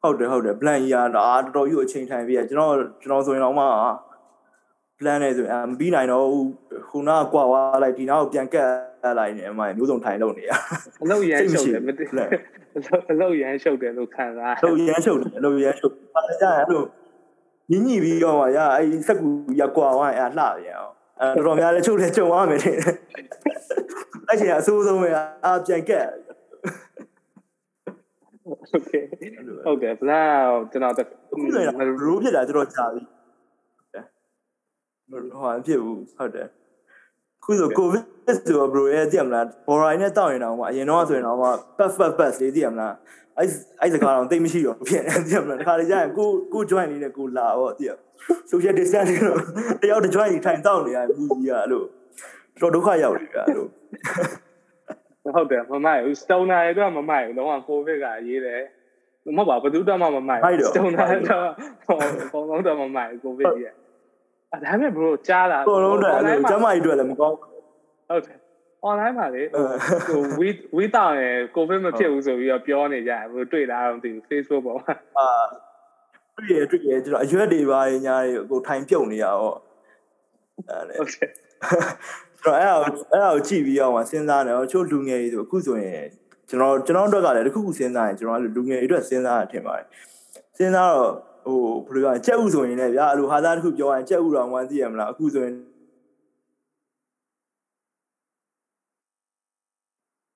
[0.03, 3.64] ဟုတ်တယ်ဟုတ်တယ် plan ကြီးอ่ะဒါတော်တော်ကြီးအချိန်ထိုင်ပြီးอ่ะကျွန်တော်ကျွန်တော်ဆိုရင်တော့မှ
[4.99, 6.24] plan နဲ့ဆိုရင်မပြီးနိုင်တော့
[6.89, 8.68] ခုနကကွာသွားလိုက်ဒီနောက်ပြန်ကတ်
[9.18, 10.51] လိုက်နေအမှမျိုးစုံထိုင်လို့နေရ
[11.03, 12.05] အလုပ်ရမ်းရှုပ်တယ်မသိ
[13.12, 16.87] အလုပ်ရမ်းရှုပ်တယ်လို့ခံစားအလုပ်ရမ်းရှုပ်တယ်အလုပ်ရမ်းရှုပ်ပါကြရလို့
[17.70, 19.29] ညညပြီးတော့မှရအဲ့စက်ကူ
[19.61, 22.74] ရကွာဝိုင်းအဲ့လှပြန်အောင်အဲ့တော်တော်များလည်းချုပ်တယ်ကြုံရမယ်တဲ့
[24.29, 25.11] အဲ့ချိန်အဆိုးဆုံးပဲ
[25.45, 26.07] အာပြန်ကတ်
[28.72, 28.93] โอเค
[29.66, 30.22] ဟုတ်တယ်ဘလာ
[30.72, 33.03] ကျွန်တော်အခုလည်းရိုးဖြစ်တာတော်တော်ကြာပြီ
[35.11, 36.49] ဟိုဟာဖြစ်ဘူးဟုတ်တယ်
[37.45, 38.05] ခုဆိုကိုဗစ်
[38.37, 41.49] ဆိုတော့ bro ရဲ့သိရမလားဘော်ရိုင်းနဲ့တောက်ရင်တော့မှအရင်တော့ဆိုရင်တော့မှ
[41.79, 42.95] puff puff puff လေးသိရမလား
[43.39, 43.49] အဲ့
[43.81, 47.91] အဲ့စကားတော့တိတ်မရှိတော့ဖြစ်နေသိရမလားတခါလေကြာရင်ကိုကို join လေးနဲ့ကိုလာတော့သိရ
[48.51, 49.41] social distance တော့
[49.83, 51.83] တယောက်တ join ထိုင်တောက်နေရဘူးကြီးကအဲ့လို
[52.61, 53.66] တော်ဒုက္ခရောက်နေကြအဲ့လို
[55.36, 58.61] ဟုတ်တယ်မမိုက်ဘူး stoner တွေတော့မမိုက်ဘူးလုံးဝကိုဗစ်ကရေးတယ်
[59.38, 61.47] မဟုတ်ပါဘူးဘယ်သူတော့မှမမိုက်ဘူး stoner တော့
[61.86, 68.38] ဟိုအကုန်လုံးတော့မမိုက်ဘူးကိုဗစ်ကြီးအဲ့ဒါမဲ့ bro ကြားလာအကုန်လုံးတော့အဲ့လိုကျမကြီးတွေ့လည်းမကောင်းဟုတ်တယ်
[68.89, 69.43] online မှာလေ
[70.07, 70.47] ဟို we
[70.78, 75.28] we တောင်းရယ်ကိုဗစ်မဖြစ်ဘူးဆိုပြီးတော့ပြောနေကြတယ်ဘယ်တွေ့လားတော့မသိဘူး Facebook ပေါ်မှာအာ
[76.38, 79.57] တွေ့ရတွေ့ရကျွန်တော်အရွက်တွေပါညာတွေကိုထိုင်ပြုတ်နေရတော့
[80.69, 81.05] အဲ့လေဟု
[82.42, 86.08] တ်ကဲ့တော့အဲ့ဒါအဲ့ဒါကိုကြည့်ပြီးအောင်စဉ်းစားနေတော့ချို့လူငယ်တွေဆိုအခုဆိုရင်
[86.50, 89.86] ကျွန်တော်ကျွန်တော်တို့ကလည်းတခုခုစဉ်းစားရင်ကျွန်တော်လူငယ်တွေအတွက်စဉ်းစားရထင်ပါတယ်
[90.58, 91.12] စဉ်းစားတော့
[91.46, 95.54] ဟိုဘယ်လိုလဲကြက်ဥဆိုရင်လည်းဗျာအဲ့လိုဟာသားတခုပြောရင်ကြက်ဥတော်ဝမ်းသိရမလားအခုဆိုရင်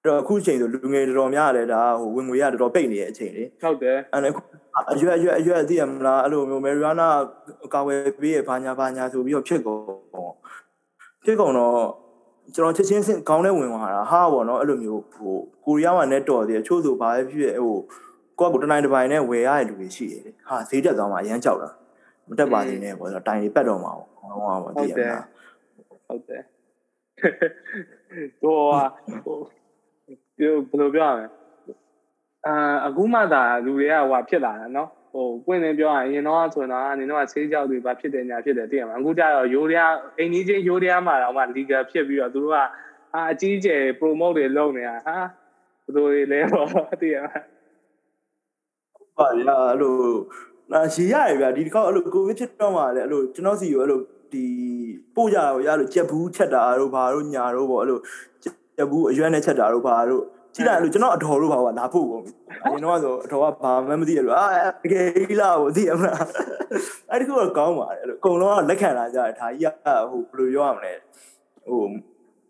[0.05, 4.31] တော့အခုချိန်ဆိုလူငယ်တော်တော်များတယ်ဒါဟိုဝင်ငွေရတော်တော်ပိတ်နေတဲ့အချိန်လေဟုတ်တယ်အဲ့
[4.93, 7.07] အရွက်အရွက်အရွက်သိရမလားအဲ့လိုမျိုးမယ်ရီယာနာ
[7.73, 10.33] ကာဝယ်ပေးရဘာညာဘာညာဆိုပြီးတော့ဖြစ်ကုန်
[11.25, 11.75] ဖြစ်ကုန်တော့
[12.55, 17.77] ကျွန်တော်ချက်ချင်းစင်ခေါင်းထဲဝင်သွားတာဟာပေါ့နော်အဲ့လိုမျိုးဟိုကိုရီးယားမှာနဲ့တော်သေးတယ်ချို့ဆိုဘာပဲဖြစ်ဖြစ်ဟို
[18.39, 21.69] ကိုယ့်ကိုတနိုင်တစ်ပိုင်းနဲ့ဝယ်ရတဲ့လူတွေရှိတယ်ဟာဈေးတက်သွားမှရမ်းကြောက်တာ
[22.29, 25.19] မတက်ပါသေးနဲ့ပေါ့ဆိုတော့တိုင်တွေပတ်တော့မှာပေါ့ဟောင်းဟောင်းပေါ့တည်ရမှာ
[26.07, 26.41] ဟုတ်တယ်
[28.43, 28.61] တော့
[29.25, 29.39] ဟို
[30.37, 31.27] ဘယ်လိုပြောရမလဲ
[32.45, 32.55] အာ
[32.85, 42.57] အခုမှသာလူတွေကဟိုဖြစ်လာတာနော် ဟိုပွင့်နေပြောရရင်အရင်တော့ဆိုတော့အနေနဲ့ကဆေးကြောက်တွေဘာဖြစ်တယ်ညာဖြစ်တယ်သိရမှာအခုကျတော့ယိုရီးယားအိမ်ကြီးချင်းယိုရီးယားမှာတော့မှ legal ဖြစ်ပြီးတော့သူတို့က
[43.13, 45.17] အာအကြီးကျယ် promote တွေလုပ်နေတာဟာ
[45.85, 46.67] ဘယ်လိုတွေလဲပေါ့
[47.01, 47.39] သိရမှာ
[49.17, 49.97] ပါရအဲ့လို
[50.71, 53.99] နာရှိရရဗျာဒီတစ်ခေါက်အဲ့လိုကိုဗစ်ဖြစ်တော့မှလည်းအဲ့လိုကျွန်တော်စီကိုအဲ့လို
[54.33, 54.45] ဒီ
[55.15, 57.99] ပို့ကြတော့ရအဲ့လိုကြက်ဘူးချက်တာတို့ဘာတို့ညာတို့ပေါ့အဲ့လို
[58.43, 60.23] ကြက်ဘူးအရွက်နဲ့ချက်တာတို့ဘာတို့
[60.55, 62.31] ကြည့်လိုက်လို့ကျွန်တော်အတော်လို့ပါကလာဖို့ကုန်ပြီ
[62.63, 64.47] အရင်တော့ဆိုအတော်ကဘာမှမသိရလို့အာ
[64.83, 66.23] တကယ်ကြီးလားကိုသိရမလား
[67.09, 70.93] အဲ့ဒီကတော့ကောင်းပါတယ်အဲ့လိုအကုန်လုံးကလက်ခံလာကြတယ်ဒါကြီးကဟိုဘယ်လိုပြောရမလဲ
[71.67, 71.81] ဟို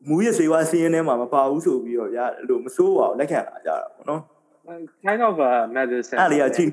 [0.08, 4.22] မူရစေဝါစီးရင်ထဲမှာမပါဘူးဆိုပြီးတော့ဗျာအဲ့လိုမစိုးပါဘူးလက်ခံလာကြတာပေါ့နော်
[5.06, 6.72] kind of a medicine အဲ့ဒီအချင်း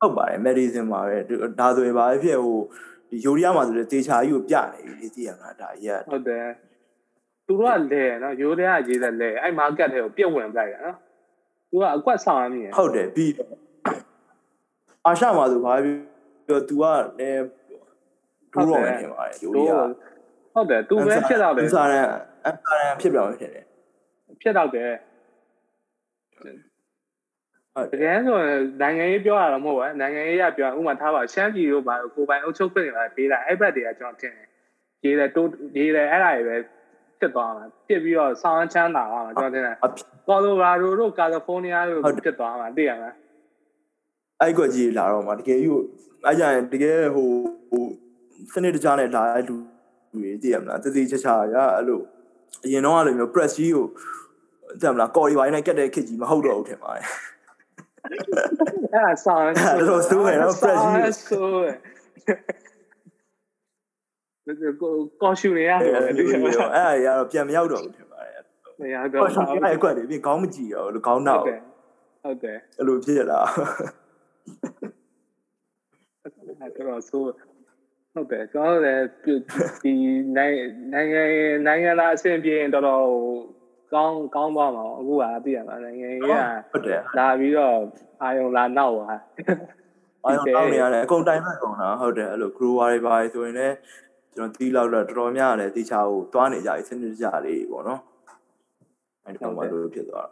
[0.00, 1.16] ဟုတ်ပါတယ် medicine ပါပဲ
[1.60, 2.58] ဒါဆိုရင်ဘာဖြစ်ဟို
[3.10, 6.44] ဒီယူရီးယားမှာဆိုတဲ့တေချာကြီးကိုပြနေပြီသိရမှာဒါကြီးကဟုတ်တယ်
[7.48, 10.96] သူတို့ကလဲနော်ရိုးတဲ့ကရေးတဲ့လဲအဲ့ market ထဲကိုပြက်ဝင်လိုက်တာနော်
[11.70, 13.32] သူကအကွက်ဆောင်ရမြင်ဟုတ်တယ်ပြီး
[15.04, 15.72] အာရှမှာဆိုဘာ
[16.46, 16.84] ပြောသူက
[17.20, 17.30] အဲ
[18.52, 19.86] ဒူးရောနေပါတယ်ရိုးရီးယား
[20.52, 22.06] ဟုတ်တယ်သူပဲဖြစ်တော့တယ်အစားရန်
[22.46, 23.64] အစားရန်ဖြစ်ပြောင်းဖြစ်တယ်
[24.42, 24.92] ဖြစ်တော့တယ်
[27.92, 28.36] တကယ်ဆို
[28.80, 34.48] နိုင်ငံရေးပြောရတော့မဟုတ်ဘူးနိုင်ငံရေးကပြောဥမာထားပါရှမ်းပြည်တို့ဘာကိုပိုင်အုပ်ချုပ်ခွင့်တွေပေးတာအဲ့ဘက်တွေကကျွန်တော်ထင်တယ်
[35.04, 36.56] ရေးတယ်တိုးရေးတယ်အဲ့ဒါတွေပဲ
[37.20, 39.76] ဖြစ်သွားမှာဖြစ်ပြီးတော့ဆောင်းချမ်းသာသွားမှာကျွန်တော်ထင်တယ်
[40.28, 43.14] ကော်လိုရာဒိုတို့ကာလီဖိုးနီးယားတို့ဖြစ်သွားမှာသိရမလား
[44.40, 45.72] အဲ့ကွက်ကြီးလာတော့မှာတကယ်ယူ
[46.26, 47.28] အဲ့ကြရင်တကယ်ဟို
[47.70, 47.84] ဟို
[48.52, 49.56] စနစ်တကျနဲ့လာတဲ့လူ
[50.14, 52.00] တွေသိရမလားတတိချာချာရအဲ့လို
[52.64, 53.86] အရင်တော့အဲ့လိုမျိုး press ကြီးကို
[54.80, 57.04] သိရမလားကော်ရီဝိုင်းနဲ့ကက်တဲ့ခစ်ကြီးမဟုတ်တော့ဘူးထင်ပါတယ်
[58.92, 61.64] အဲ့ဒါဆောင်းအဲ့တော့ဆိုးရတော့ press ကြီးဆိုးကို
[65.22, 68.42] ကောရှူနေရတယ်အဲ့ဒါကြီးကတော့ပြန်မရောက်တော့ဘူးထင်ပါတယ်
[68.80, 73.40] မရောက်တော့ဘူးအဲ့အကွက်တွေပြင်ခေါင်းမကြည့်တော့လို့ခေါင်းနောက်ဟုတ်တယ်အဲ့လိုဖြစ်လာ
[76.60, 77.22] အဲ့တော့ဆို
[78.14, 79.04] ဟုတ်တယ်ကျွန်တော်လည်း
[79.82, 79.92] ဒီ
[80.36, 81.22] နိုင်ငံ
[81.66, 83.04] နိုင်ငံသားအဆင်ပြေရင်တော်တော်
[83.94, 86.34] ကောင်းကောင်းသွားမှာအခုကသိရမှာနိုင်ငံကြီးက
[86.72, 87.74] ဟုတ်တယ်လာပြီးတော့
[88.22, 89.06] အာယုံလာနောက်ပါ
[90.24, 93.74] အာယုံနောက်နေရတယ်အကုန်တိုင်ဖက်ကုန်တာဟုတ်တယ်အဲ့လို grower တွေပါဆိုရင်လည်း
[94.38, 98.00] ကျွန်တော်တီးလောက်တော့တော်တော်များတယ်တေချာကိုသွားနေကြပြီစနစ်ကြလေးပေါ့နော်
[99.24, 100.28] အဲ့ဒီပုံမှာလို့ဖြစ်သွား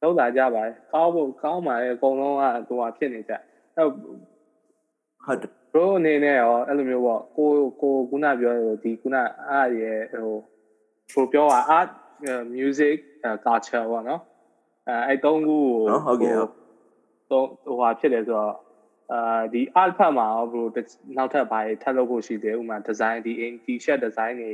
[0.00, 0.62] တော့လောက်လာကြပါ
[0.92, 3.32] ကောင်းဖို့ကောင်းပါလေအကုန်လုံးကဟိုဟာဖြစ်နေကြ
[3.76, 7.50] အဲ့ဟုတ်တယ် bro အနေနဲ့ရောအဲ့လိုမျိုးပေါ့ကို
[7.82, 9.16] ကိုခုနပြောဒီခုန
[9.50, 10.36] အားရဲ့ဟို
[11.12, 11.88] pro ပြောတာ art
[12.56, 12.96] music
[13.44, 14.20] culture ပေါ့နော်
[14.88, 16.50] အဲအဲ့သုံးခုကိုဟုတ်ကဲ့ဟုတ်
[17.30, 18.54] တော့ဟိုဟာဖြစ်တယ်ဆိုတော့
[19.12, 20.62] အာဒီ art ဖတ်မှာရော bro
[21.16, 23.32] နောက်ထပ်ဘာတွေထပ်လုပ်ဖို့ရှိသေးဥမာ design ဒီ
[23.64, 24.52] t-shirt design တွေ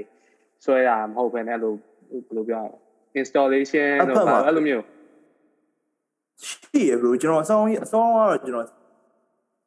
[0.64, 2.64] ဆွဲတာမဟုတ်ဘဲနဲ့အဲ့လိုဘယ်လိုပြော
[3.20, 4.84] installation တို့ဘာအဲ့လိုမျိုး
[6.46, 8.66] ရှိရ bro ကျွန်တော်အဆောင်အဆောင်ကတော့ကျွန်တော်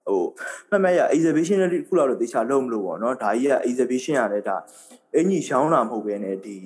[0.08, 0.22] ဟို
[0.70, 4.56] မှတ်မှတ်ရ exhibition လေးခုလောက်တော့တေချာလုံးမလို့ပေါ့နော်ဒါကြီးက exhibition ရတယ်ဒါ
[5.16, 6.58] အင်ကြီးရှောင်းတာမဟုတ်ဘဲနဲ့ဒီ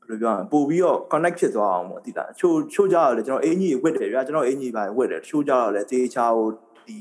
[0.00, 6.48] ဘယ်လိုပြောရမလဲပို့ပြီးတော့ connect ဖြစ်သွားအောင်ပေါ့ဒီလားချိုးချိုးကြရတယ်ကျွန်တော်အင်ကြီးဝတ်တယ်ဗျာကျွန်တော်အင်ကြီးပါဝတ်တယ်ချိုးကြတော့လေတေချာဟို
[6.86, 6.96] ဒီ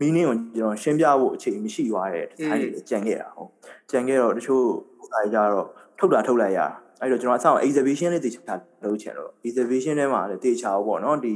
[0.00, 3.50] meaning ကိုကျွန်တော်ရှင်းပြဖို့အချိန်မရှိသွားတဲ့ design တွေကြံခဲ့တာဟုတ်
[3.90, 4.64] ကြံခဲ့တော့တချို့
[5.10, 5.66] ဟာကြတော့
[5.98, 6.60] ထုတ်တာထုတ်လိုက်ရ
[7.00, 8.54] အဲ့တော့ကျွန်တော်အဆောင် exhibition လေးတေချာ
[8.84, 11.34] လုပ်ချင်တော့ exhibition ထဲမှာလည်းတေချာပေါ့နော်ဒီ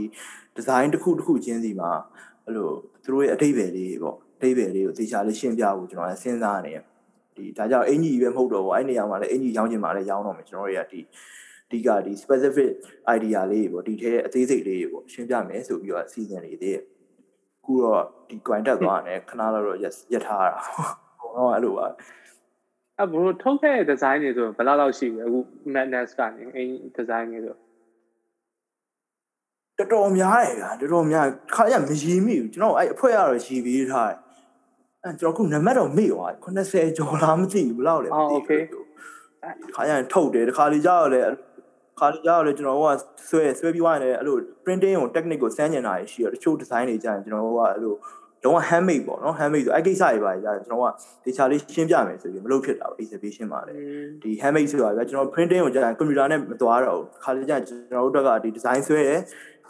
[0.56, 1.90] design တစ်ခုတစ်ခုချင်းစီမှာ
[2.44, 2.70] အဲ့လို
[3.04, 6.84] သူတို့ရဲ့အထိပ္ပယ်လေးပေါ့အထိပ္ပယ်လေးကိုတေချာလေးရှင်းပြဖို့ကျွန်တော်လည်းစဉ်းစားနေတယ်
[7.36, 11.00] ဒီဒါကြောင့်အင်ကြီးပဲမဟုတ်တော့ဘူးအဲ့နေရာမှာလည်းအင်ကြီးရောင်းချင်မှလည်းရောင်းတော့မယ်ကျွန်တော်တို့ကဒီ
[11.70, 12.70] ဒီကဒီ specific
[13.16, 16.72] idea လေးပေါ့ဒီထဲအသေးစိတ်လေးပေါ့ရှင်းပြမယ်ဆိုပြီးတော့အစီအစဉ်လေးတွေ
[17.64, 19.78] ခုတော့ဒီ coin တက်သွားတယ်ခဏတော့
[20.14, 20.60] ရထားတာ
[21.20, 21.86] ဟောအဲ့လိုပါ
[23.00, 25.38] အဘလို့ထုတ်ခဲ့တဲ့ design တွေဆိုဘယ်လောက်လောက်ရှိလဲအခု
[25.74, 27.56] madness ကနေအင်း design တွေဆို
[29.78, 34.18] တော်တော်များတယ်ဗျာတော်တော်များခါရမရည်မိဘူးကျွန်တော်အဲ့အဖွဲရတော့ရည်ပြီးထားတယ်
[35.02, 38.64] အဲ့ကျွန်တော်ခုနံပါတ်တော့မေ့သွား80ကျော်လားမသိဘူးဘယ်လောက်လဲမသိဘူး
[39.74, 41.22] ခါရထုတ်တယ်တခါလေကြောက်လဲ
[42.02, 42.86] ခါလေကြောက်လဲကျွန်တော်က
[43.28, 47.94] ဆွဲဆွဲပြီးွားနေတယ်အဲ့လို printing ကို technique ကိုစမ်းကျင်တာရှိရတချို့ design တွေကြာရင်ကျွန်တော်ကအဲ့လို
[48.44, 50.86] လုံးဝ handmade ပေါ့နော် handmade ဆိုအဲ့ကိစ္စတွေပါကြာကျွန်တော်က
[51.24, 53.72] တေချာလေးရှင်းပြမယ်ဆိုပြီးမလုပ်ဖြစ်တာပေါ့ exhibition မှာလေ
[54.22, 59.20] ဒီ handmade ဆိုတာဗျာကျွန်တော် printing ကိုကြာရင် computer နဲ့မသွားတော့ဘူးခါလေကြာကျွန်တော်တို့ကဒီ design ဆွဲတယ်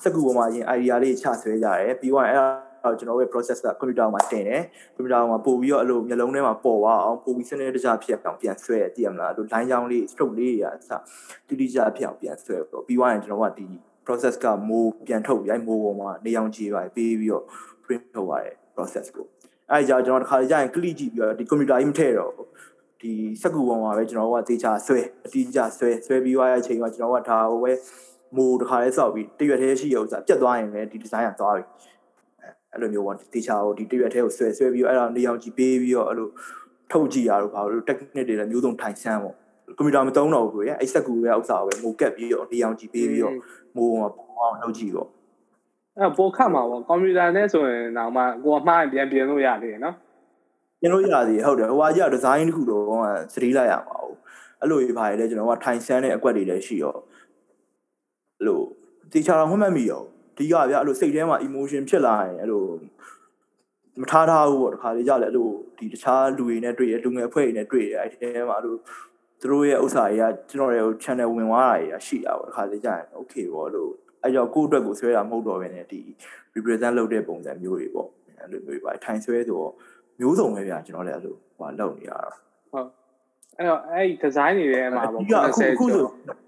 [0.02, 4.62] စက်ကူပေါ်မှာရင် idea လေးချဆွဲကြတယ်ပြီးတော့အဲ့ ဒါကျွန်တော်ရဲ့ process က computer မှာတင်တယ်
[4.94, 10.90] computer မှာပို့ပြီးတော့အဲ့လိုမျိုးလုံးထဲမှာပေါ်သွားအောင်ပို့ပြီးစနစ်တကျဖြစ်အောင်ပြန်ဆွဲရတည်ရမလားအဲ့လို line ချောင်းလေး stroke လေးတွေအစ
[11.48, 13.66] တိတိကျဖြစ်အောင်ပြန်ဆွဲပြီးပြီးသွားရင်ကျွန်တော်ကဒီ
[14.06, 17.44] process ကမိုးပြန်ထုတ်ရိုက်မိုးပေါ်မှာနေအောင်ကြည့်ပါပေးပြီးတော့
[17.84, 19.26] print ထုတ်ရတဲ့ process ကို
[19.70, 22.32] အဲ့ကြောင့်ကျွန်တော်တစ်ခါကြာရင် click ကြည့်ပြီးတော့ဒီ computer ကြီးမထည့်တော့
[23.00, 23.12] ဒီ
[23.42, 27.72] စက်ကူပေါ်မှာပဲကျွန်တော်ကသေချာဆွဲအတိအကျဆွဲဆွဲပြီးသွားတဲ့အချိန်မှာကျွန်တော်ကဒါဟိုပဲ
[28.36, 31.64] မိုးတစ်ခါလေးစောက်ပြီးတရွက်သေးရှိရဥစားပြတ်သွားရင်လည်းဒီ design ကသွားပြီ
[32.72, 36.28] အဲ့လိုမျိုးပေါ့တေချာကိုဒီတရွက်သေးကိုဆွဲဆွဲပြီးတော့အဲ့ဒါနေအောင်ကြည့်ပေးပြီးတော့အဲ့လို
[36.92, 39.36] ထုတ်ကြည့်ရတော့ဘာလို့ technique တွေလည်းမျိုးစုံထိုင်ဆန်းပေါ့
[39.76, 43.34] ကွန်ပျူတာမသုံးတော့ဘူးကွယ်အဲ့စက်ကူရဲ့ဥစားကိုပဲမိုးကက်ပြီးတော့နေအောင်ကြည့်ပေးပြီးတော့
[43.76, 45.08] မိုးပေါ်မှာပုံအောင်လုပ်ကြည့်ပေါ့
[45.98, 49.96] အဲ့ပိုခတ်မှာပေါ့ကွန်ပျူတာနဲ့ဆိုရင်တော့မှကိုအမှားပြန်ပြင်လို့ရသေးတယ်နော်
[50.80, 52.84] ပြင်လို့ရသေးဟုတ်တယ်ဟိုဟာကြီးကဒီဇိုင်းတစ်ခုတော့
[53.32, 54.16] စတီးလိုက်ရမှာဟုတ်
[54.60, 56.96] အဲ့လိုကြီးပါတယ်လေကျွန်တော်ကထိုင်ဆန်းတဲ့အကွက်တွေလည်းရှိရော
[58.36, 58.60] အဲ့လို
[59.12, 60.02] တေချာတော့မှတ်မှတ်မိရော
[60.36, 62.64] ဒီကဗျာအဲ့လိုစိတ်ထဲမှာ emotion ဖြစ်လာရင်အဲ့လို
[64.00, 68.74] မထားထားဘူးပေါ့တခါလေကြလဲအဲ့လိုဒီတခြားလူတွေနဲ့တွေ့ရလူငယ်အဖွဲ့တွေနဲ့တွေ့ရအဲ့ဒီထဲမှာအဲ့လို
[69.40, 73.90] သူတို့ရဲ့ဥစ္စာတွေကကျွန်တော်ရဲ့ channel ဝင်သွားတာတွေရှိတာပေါ့တခါလေကြရင် okay ပေါ့လို့
[74.22, 76.00] အဲ့ကြောင့်ကိုယ့်အတွက်ကိုဆွဲတာမဟုတ်တော့ဘဲနဲ့ဒီ
[76.54, 78.08] represent လုပ်တဲ့ပုံစံမျိုးတွေပေါ့
[78.38, 79.72] အဲ့လိုမျိုးပါထိုင်ဆွဲဆိုတော့
[80.20, 82.30] မျိုးစုံပဲဗျာကျွန်တော်လည်းအဲ့လိုဟိုလုပ်နေရတာ
[82.72, 82.88] ဟုတ်
[83.58, 86.41] အဲ့တော့အဲ့ဒီ design တွေထဲမှာပေါ့အခုအခုဆိုဟုတ်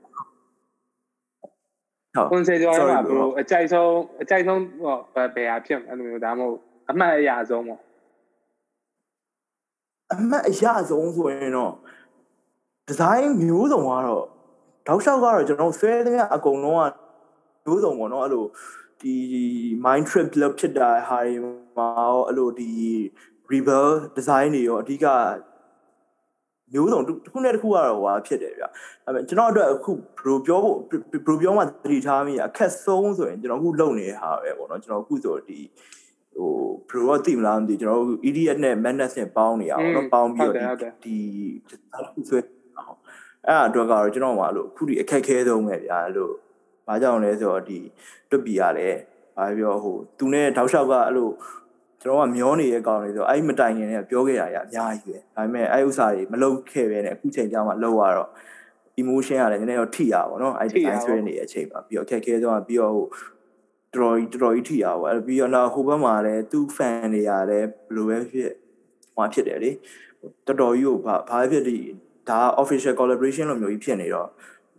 [2.31, 3.93] ကွန်ဆယ်ကျော်မှာဘရိုအကြိုက်ဆုံး
[4.23, 6.59] အကြိုက်ဆုံးဟောဘယ်ဟာဖြစ်အဲ့လိုမျိုးဒါမှမဟုတ်
[6.91, 7.81] အမှတ်အရဆုံးပေါ့
[10.13, 11.73] အမှတ်အရဆုံးဆိုရင်တော့
[12.87, 14.25] ဒီဇိုင်းမျိုးစုံကတော့
[14.87, 16.91] တောက်လျှောက်ကတော့ကျွန်တော်ဆွဲသမျှအကုန်လုံးက
[17.65, 18.45] မျိုးစုံပေါ့နော်အဲ့လို
[19.01, 19.15] ဒီ
[19.85, 21.35] mind trip လောက်ဖြစ်တာဟာတွေ
[21.77, 21.89] မှာ
[22.27, 22.71] အဲ့လိုဒီ
[23.53, 23.87] rebel
[24.17, 25.07] design တွေရောအဓိက
[26.73, 28.65] မျိုးစုံတစ်ခုနဲ့တစ်ခုကတော့ဟွာဖြစ်တယ်ဗျ။
[29.07, 35.59] အဲကျွန်တော်အတွက်အခုဘယ်လိုပြောဖို့ဘယ်လိုပြောမှသတိထားမိအခက်ဆုံးဆိုရင်ကျွန်တော်အခုလုပ်နေတဲ့ဟာပဲပေါ့နော်ကျွန်တော်အခုဆိုဒီ
[36.37, 36.53] ဟို
[36.91, 41.17] ဘယ်လိုသိမလားမသိကျွန်တော်တို့ idiot နဲ့ madness နဲ့ပေါင်းနေရအောင်နော်ပေါင်းပြီးတော့ဒီ
[42.15, 42.39] ဒီဆွဲ
[42.77, 42.97] အောင်
[43.47, 46.33] အဲ့အအတွက်ကတော့ကျွန်တော်ကလို့အခုဒီအခက်ခဲဆုံးပဲဗျာလို့
[46.87, 47.79] ဘာကြောင့်လဲဆိုတော့ဒီ
[48.31, 48.97] တွတ်ပီရတယ်
[49.37, 51.29] ဘာပြောဟိုသူနဲ့တောက်လျှောက်ကအဲ့လို
[52.05, 58.31] ကျွန်တော်ကမျောနေတဲ့ကောင်တွေဆိုအဲ့မတိုင်ခင်နဲ့ပြောခဲ့ရရအများကြီးပဲဒါပေမဲ့အဲ့ဥစ္စာတွေမလုပ်ခဲ့ပဲနဲ့အခုချိန်ကျမှလုပ်ရတော့
[59.01, 63.07] emotion ရတယ်နည်းနည်းတော့ထိရပါတော့အဲ့ဒီ design ဆွဲနေတဲ့အချိန်မှာပြီးတော့အခက်ခဲဆုံးကပြီးတော့ဟို
[63.95, 68.53] တော်တော်တော်ကြီးထိရပါအဲ့ပြီးတော့နောက်ဟိုဘက်မှာလည်းသူ့ fan တွေရတယ်ဘယ်လိုပဲဖြစ်
[69.15, 69.71] ဟောဖြစ်တယ်လေ
[70.47, 71.77] တော်တော်ကြီးကိုဘာဘာဖြစ်ဒီ
[72.29, 74.29] ဒါ official collaboration လို့မျိုးကြီးဖြစ်နေတော့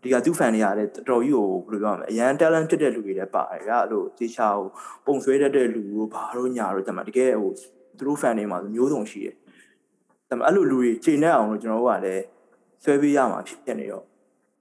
[0.06, 4.68] ဒီကသူ့ fan တွေကလည်းတော်တော်ကြီးကိုဘယ်လိုပြောရမလဲအရန် talent ဖြစ်တဲ့လူတွေလည်းပါတယ်ဗျာအဲ့လိုတေချာကို
[5.06, 7.52] ပုံဆွဲတတ်တဲ့လူတို့ဘာလို့ညာတို့တမတကယ်ဟို
[7.98, 9.36] သူတို့ fan တွေမှာမျိုးစုံရှိတယ်
[10.30, 12.24] တမအဲ့လိုလူတွေချိန်နေအောင်လို့ကျွန်တော်တို့ကလည်း
[12.84, 14.06] ဆွဲပေးရမှာဖြစ်နေတော့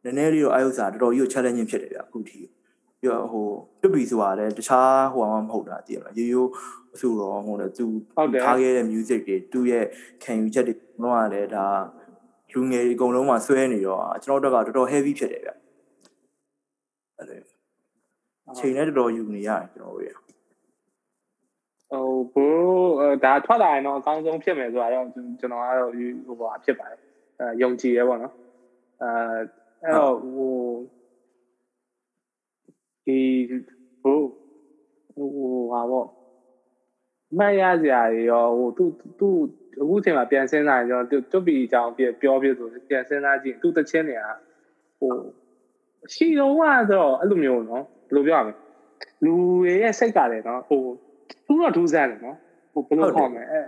[0.05, 2.40] နည်းနည်းလေးတော့အယုစာတော်တော်ကြီးကို challenging ဖြစ်တယ်ဗျာအခုထိ
[3.01, 3.47] ပြီးတော့ဟို
[3.80, 6.51] တွတ်ပြီဆိုတာလည်းတခြားဟိုမှမဟုတ်တာတည်ရမလားရိုးရိုး
[6.95, 7.84] အဆူတော့ဟိုလေသူ
[8.45, 9.84] ထားခဲ့တဲ့ music တွေသူ့ရဲ့
[10.22, 11.66] ခံယူချက်တွေတော့ကလည်းဒါ
[12.55, 15.50] လူငယ်အကုန်လုံးမှာဆွဲနေတော့ကျွန်တော်တို့ကတော်တော် heavy ဖြစ်တယ်ဗျ
[17.16, 17.40] အဲ့လို
[18.59, 25.07] ချိန်နဲ့တော်တော်ယူနေရတယ်ကျွန်တော်တို့ရဟိုဘိုးဒါထွက်လာရင်တော့အကောင်းဆုံးဖြစ်မယ်ဆိုတာတော့
[25.40, 25.92] ကျွန်တော်ကတော့
[26.26, 27.00] ဟိုပါဖြစ်ပါတယ်
[27.40, 28.34] အဲယုံကြည်ရဲပေါ့နော်
[29.02, 29.11] အဲ
[29.82, 30.57] အဲ့တော့ဟို
[33.07, 33.18] ဒီ
[34.02, 34.18] ဟို
[35.14, 35.28] ဟို
[35.72, 36.09] ဟာပေါ့
[37.38, 38.84] မှတ်ရစရာတွေရောဟိုသူ
[39.18, 39.28] သူ
[39.82, 44.24] အခုချိန်မှာပြန်စဉ်းစားရင်ကျွန်တော်တွတ်ပီအကြောင်းပြောပြဆိုပြန်စဉ်းစားကြည့်သူတချင်းတွေက
[44.99, 45.13] ဟို
[46.13, 46.61] ရှိတော့က
[46.91, 48.53] တော့အဲ့လိုမျိုးနော်ဘယ်လိုပြောရမလဲ
[49.24, 50.82] လူတွေရဲ့စိတ်ကလည်းနော်ဟို
[51.47, 52.38] သူတော့ထူးဆန်းတယ်နော်
[52.74, 53.61] ဟိုဘယ်လိုခေါ်မလဲအဲ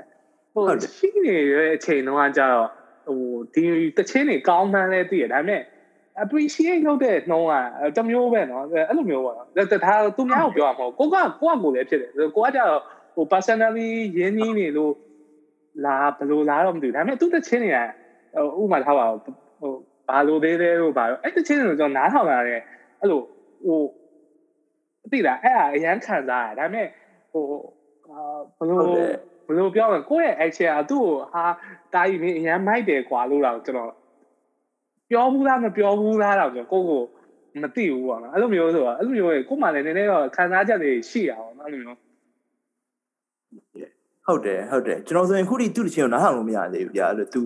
[0.53, 0.63] ဟို
[0.97, 2.67] ရှိနေတဲ့အချိန်တုန်းကကြတော့
[3.07, 3.19] ဟို
[3.53, 3.63] ဒီ
[3.97, 5.61] တချင်းတွေကောင်းမှန်းလဲသိရဒါပေမဲ့
[6.23, 7.53] appreciate လုပ်တဲ့နှုံးက
[7.97, 12.81] တမျိုးပဲเนาะအဲ့လိုမျိုးပေါ့နော်ဒါသူများကိုပြောရမှာကိုကကိုကကိုလည်းဖြစ်တယ်ကိုကကြတော့
[13.15, 14.93] ဟို personally ရင်းနှီးနေလို့
[15.84, 17.78] လာဘယ်လိုလာတော့မသိဘူးဒါပေမဲ့သူ့တချင်းတွေက
[18.56, 19.72] ဟိုဥမာထားပါဟို
[20.08, 22.60] ဘာလို့သေးသေးလို့ဘာလို့အဲ့တချင်းတွေကိုကျွန်တော်နားထောင်လာတယ်
[23.00, 23.20] အဲ့လို
[23.66, 23.80] ဟို
[25.10, 26.86] သိလားအဲ့ဒါအရန်ခံစားရဒါပေမဲ့
[27.32, 27.44] ဟို
[28.58, 28.78] ဘယ်လို
[29.46, 31.44] ဘယ်လိုပြောလဲကိုယ့်ရဲ့ action အသူ့ကိုဟာ
[31.94, 33.90] တာကြီးမင်းအရန်မိုက်တယ်ကွာလို့တော့ကျွန်တော်
[35.10, 37.08] ပြောဘူးလားမပြောဘူးလားတော့ကျွန်တော်ကိုယ့်
[37.52, 41.98] ကိုမသိဘူးပေါ့နော်အဲ့လိုမျိုးဆိုတော့အဲ့လိုမျိုးကို့မှလည်းနည်းနည်းတော့ခံစားချက်တွေရှိရအောင်အဲ့လိုမျိုး
[44.26, 47.40] ဟုတ်တယ်ဟုတ်တယ်ကျွန်တော်ဆိုရင်ခုထိသူ့တချင်ကိုနားထောင်လို့မရသေးဘူးဗျာအဲ့လိုသူ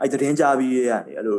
[0.00, 1.38] အဲ့သတင်းကြားပြီးရတယ်အဲ့လို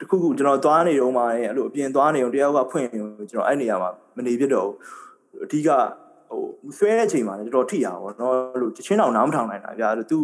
[0.00, 4.76] တခုခုကျွန်တော်သွားနေတော့မှအဲ့လိုအပြင်သွားနေတော့တယောက်ကဖွင့်ရင်ကျွန်တော်အဲ့နေရာမှာမနေဖြစ်တော့ဘူး
[5.44, 5.68] အဓိက
[6.30, 6.42] ဟို
[6.78, 10.18] ဆွဲတဲ့အချိန်မှာလည်းတော်တော်ထိရပါတော့အဲ့လိုတချင်းတောင်နားမထောင်နိုင်တာဗျာအဲ့လိုသူ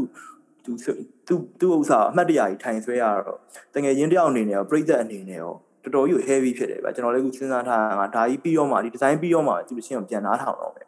[0.65, 0.73] သူ
[1.27, 3.39] သူသူဥစ္စာအမှတ်တရကြီးထိုင်ဆွဲရတော့
[3.75, 5.53] တကယ်ရင်းတယောက်အနေနဲ့ရောပြိသက်အနေနဲ့ရော
[5.83, 10.88] တော်တော်ကြီး heavy ဖြစ်တယ်ဗျာကျွန်တော်လည်းခုစဉ်းစားထားတာကဒါကြီးပြီးတော့မှဒီ design ပြီးတော့မှသူတချင်းကိုပြန်နားထောင်တော့မယ်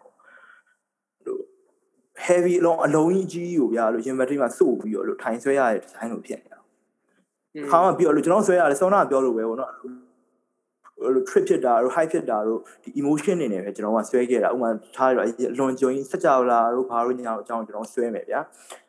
[2.26, 6.58] heavy အလုံးအလုံးကြီးကိုဗျာလို့ရင်ဘတ်ထိမှာစို့ပြီးတော့လို့ထိုင်ဆွဲရတဲ့ design လို့ဖြစ်နေတာ။
[7.70, 9.72] ခါမှပြီးတော့လို့ကျွန်တော်ဆွဲရတယ်စောနာပြောလို့ပဲဗောနော်။
[11.14, 18.40] လို့ trip ဖြစ်တာတို့ high ဖြစ်တာတို့ဒီ emotion နေနေပဲကျွန်တော်ကဆွဲခဲ့တာဥမာထားရတော့အလွန်ကြုံရင်စက်ကြောလာတို့ဘာလို့ညာအကြောင်းကျွန်တော်ဆွဲမယ်ဗျာ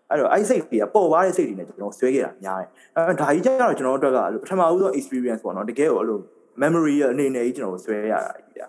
[0.10, 6.20] အဲ့တော့အဲ့စိတ်တွေကပေါ်သွားတဲ့စိတ်တွေနဲ့ကျွန်တော်ဆွဲခဲ့တာများတယ်အဲ့ဒါကြီးကျတော့ကျွန်တော်တို့အတွက်ကပထမဦးဆုံး experience ပေါ့နော်တကယ်ကိုအဲ့လို
[6.62, 8.68] memory အနေနဲ့ကြီးကျွန်တော်ဆွဲရတာကြီးဗျာ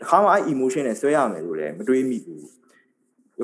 [0.00, 2.42] တခါမှအဲ့ emotion နဲ့ဆွဲရမယ်လို့လည်းမတွေးမိဘူး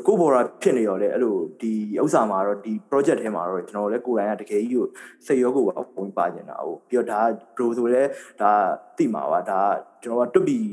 [0.07, 1.73] ကိုဘော်ရာဖြစ်နေရောလေအဲ့လိုဒီ
[2.03, 4.87] ဥစ္စာမှာတော့ဒီ project ထဲမှာတော့ကျွန်တော်လည်းကိုယ်တိုင်ကတကယ်ကြီးကို
[5.27, 7.21] စိတ်ရောကိုယ်ပါဝင်ပါနေတာဟုတ်ပြီးတော့ဒါ
[7.57, 8.03] bro ဆိုလဲ
[8.41, 8.51] ဒါ
[8.97, 9.61] တိမှာပါဒါ
[10.03, 10.69] ကျွန်တော်ကတွတ်ပြီး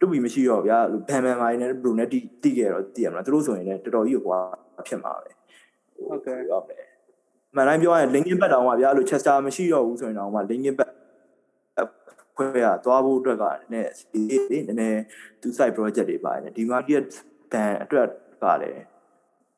[0.00, 4.38] တွတ်ပြီးမရှိတော့ဗျာဘန်ဘန်မိုင်းနဲ့ bro နဲ့တိတိခဲ့တော့တိရမလားသူတို့ဆိုရင်လည်းတော်တော်ကြီးကိုကွာ
[4.88, 5.30] ဖြစ်မှာပဲ
[6.08, 6.84] ဟုတ်ကဲ့ဟုတ်တယ်
[7.54, 10.92] မှန်တိုင်းပြောရရင် linkin back တောင်မှဗျာအဲ့လို chester မရှိတော့ဘူးဆိုရင်တောင်မှ linkin back
[12.36, 15.02] ခွဲရသွားဖို့အတွက်ကနည်းနည်းနည်းနည်း
[15.40, 17.04] သူ side project တွေပါတယ်ဒီ market
[17.52, 18.06] ဘန်အတွက်
[18.42, 18.82] ကလည်း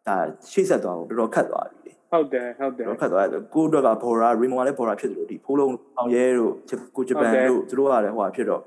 [0.07, 0.17] ဒါ
[0.53, 6.53] ရှေ့ဆက်သွားဖို့တော်တော်ခက်သွားပြီဟုတ်တယ်ဟုတ်တယ်တော့ခက်သွားတယ်ကိုအတွက်ကဘော်ရာရီမိုကလည်းဘော်ရာဖြစ်တယ်လို့ဒီဖိုးလုံးအောင်ရဲတို့
[6.97, 8.63] ကိုဂျပန်တို့သူတို့ကလည်းဟိုဟာဖြစ်တော့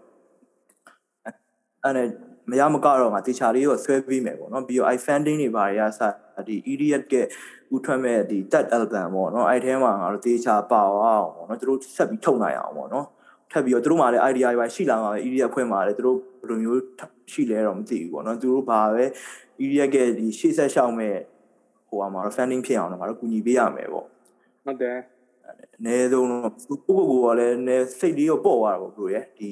[1.84, 2.08] အဲ့နဲ့
[2.52, 6.02] မရမကတော့ငါတေချာလေးကိုဆွဲပေးမယ်ပေါ့နော်ပြီးတော့ i funding တွေဘာတွေကစ
[6.48, 7.14] ဒီ idiot က
[7.76, 13.06] ဥထွက်မဲ့ဒီ tat album ပေါ့နော်အဲ့ထဲမှာငါတို့တေချာပါအောင်ပေါ့နော်သူတို့ဆက်ပြီးထုတ်နိုင်အောင်ပေါ့နော်
[13.52, 16.82] ထပ်ပြီးတော့သူတို့မှလည်း idea တွေရှိလာမှာပဲ idiot ဖွင့်မှာလည်းသူတို့ဘယ်လိုမျိုး
[17.32, 19.06] ရှိလဲတော့မသိဘူးပေါ့နော်သူတို့ဘာပဲ
[19.64, 21.16] idiot ကဒီရှေ့ဆက်ရှောက်မဲ့
[21.90, 24.06] ဟိုမှာ funding ဖြစ်အောင်တော့ငါတို့ကူညီပေးရမယ်ပေါ့
[24.66, 24.98] ဟုတ်တယ်
[25.78, 29.52] အနည်းဆုံးတော့ကိုကိုကိုကလည်းနည်းစိတ်လေးတော့ပေါ့သွားတာပေါ့ဘရိုရဲ့ဒီ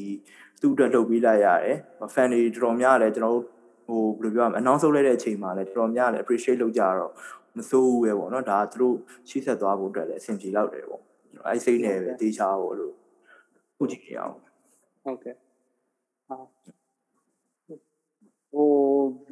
[0.61, 1.77] သူ့အတွက်လုပ်ပေးလိုက်ရတယ်
[2.13, 3.45] fan တွေတော်တော်များလည်းကျွန်တော်တို့
[3.87, 7.11] ဟိုဘယ်လိုပြောရမလဲ announce လုပ်လိုက်တဲ့အချိန်မှာလည်းတော်တော်များလည်း appreciate လုပ်ကြတော့
[7.57, 8.95] မစိုးဘူးပဲပေါ့နော်ဒါသူတို့
[9.29, 11.01] ရှိဆက်သွားဖို့အတွက်လည်းအဆင်ပြေလောက်တယ်ပေါ့
[11.47, 12.93] အဲ့စိတ်နဲ့ပဲတေးချာဖို့လို့
[13.75, 14.33] ခုကြည့်ရအောင်
[15.03, 15.35] ဟုတ်ကဲ့
[16.27, 16.37] ဟာ
[18.51, 18.69] ဟို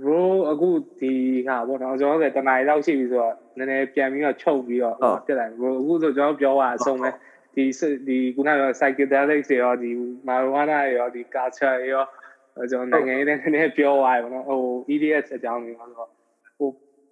[0.01, 0.21] bro
[0.51, 0.69] အခု
[0.99, 1.13] ဒီ
[1.47, 4.95] ဟာပေါ့နော်ကျွန်တော်တို့တနားရီလောက်ရှိပြီဆိုတော့နည်းနည်းပြန်ပြီးတော့ချုပ်ပြီးတော့
[5.28, 7.09] တက်လာ bro အခုဆိုကျွန်တော်ပြောတာအဆုံးပဲ
[7.55, 7.65] ဒီ
[8.07, 9.89] ဒီခုနက psychedelics တွေရောဒီ
[10.28, 12.05] marijuana တွေရောဒီ culture တွေရော
[12.71, 14.61] ကျွန်တော်နိုင်ငံရေးနဲ့နည်းနည်းပြောသွားပြီပေါ့နော်ဟို
[14.93, 16.09] EDS အကြောင်းတွေဆိုတော့
[16.57, 16.69] ဟို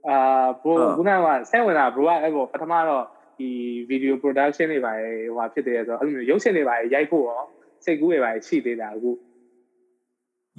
[0.09, 3.03] အာ bro ခုနကဆက်ဝင်တာ bro ကအဲ့ပေါ်ပထမတော့
[3.39, 3.49] ဒီ
[3.89, 7.43] video production တွေပါဟိုဟာဖြစ်တယ်ဆိုတော့အဲ့လိုမျိုးရုပ်ရှင်တွေပါရိုက်ဖို့ရော
[7.85, 9.11] စိတ်ကူးတွေပါရှိသေးတာအခု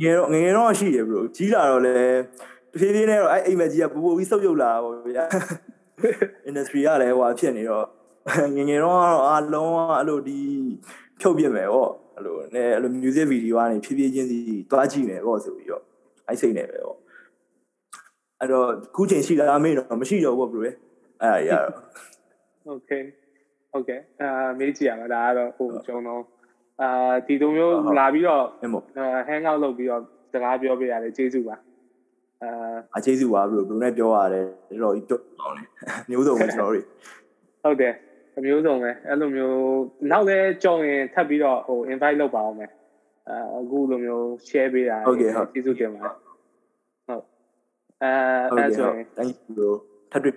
[0.00, 1.96] ငယ်တော့ငယ်တော့ရှိတယ် bro ကြီးလာတော့လဲ
[2.72, 5.24] တဖြည်းဖြည်းနဲ့တော့အဲ့အိမ်မက်ကြီးကပူပူပြီးဆုပ်ယုပ်လာတာပေါ့ဗျာ
[6.48, 7.86] industry ကလည်းဟိုဖြစ်နေတော့
[8.56, 10.38] ငငယ်တော့အားလုံးကအဲ့လိုဒီ
[11.20, 14.38] ဖြုတ်ပြမယ်ပေါ့အဲ့လိုနဲ့အဲ့လို music video ကနေဖြည်းဖြည်းချင်းစီ
[14.70, 15.82] တွားကြည့်မယ်ပေါ့ဆိုပြီးတော့
[16.28, 16.98] အဲ့စိတ်နဲ့ပဲပေါ့
[18.40, 20.74] အဲ့တော့ခုချိန်ရှိလားမေးတော့မရှိတော့ဘူး bro အဲ့
[21.22, 21.72] ဒါရတော့
[22.72, 23.02] Okay
[23.76, 24.28] Okay အာ
[24.58, 26.22] မေးကြည့်ရမှာဒါကတော့ဟိုကျွန်တော်
[26.82, 28.44] အာဒီလိုမျိုးလာပြီးတော့
[28.98, 30.02] အာ hang out လုပ်ပြီးတော့
[30.32, 31.56] စကားပြောပေးရတယ်ကျေးဇူးပါ
[32.42, 32.50] အာ
[32.96, 35.64] အကျေးဇူးပါဘရိုဘရိုနဲ့ပြောရတယ်တော်တော်ကြီးပြောအောင်လေ
[36.10, 36.84] မျိုးစုံပဲကျွန်တော်တို့
[37.62, 37.94] ဟုတ်တယ်
[38.36, 39.58] အမျိုးစုံပဲအဲ့လိုမျိုး
[40.10, 42.70] နောက်လည်းကြောင်ရင်ထပ်ပြီးတော့ဟို invite လုပ်ပါအောင်မယ်
[43.28, 44.96] အာအခုလိုမျိုး share ပေးတာ
[45.52, 46.14] ကျေးဇူးတင်ပါတယ်
[47.06, 47.22] ဟုတ်
[48.02, 48.12] အဲ
[48.50, 49.70] ဟုတ်အဲကဲ့ဆိုဟုတ်ရင် thank you bro
[50.12, 50.34] ထပ်တွေ့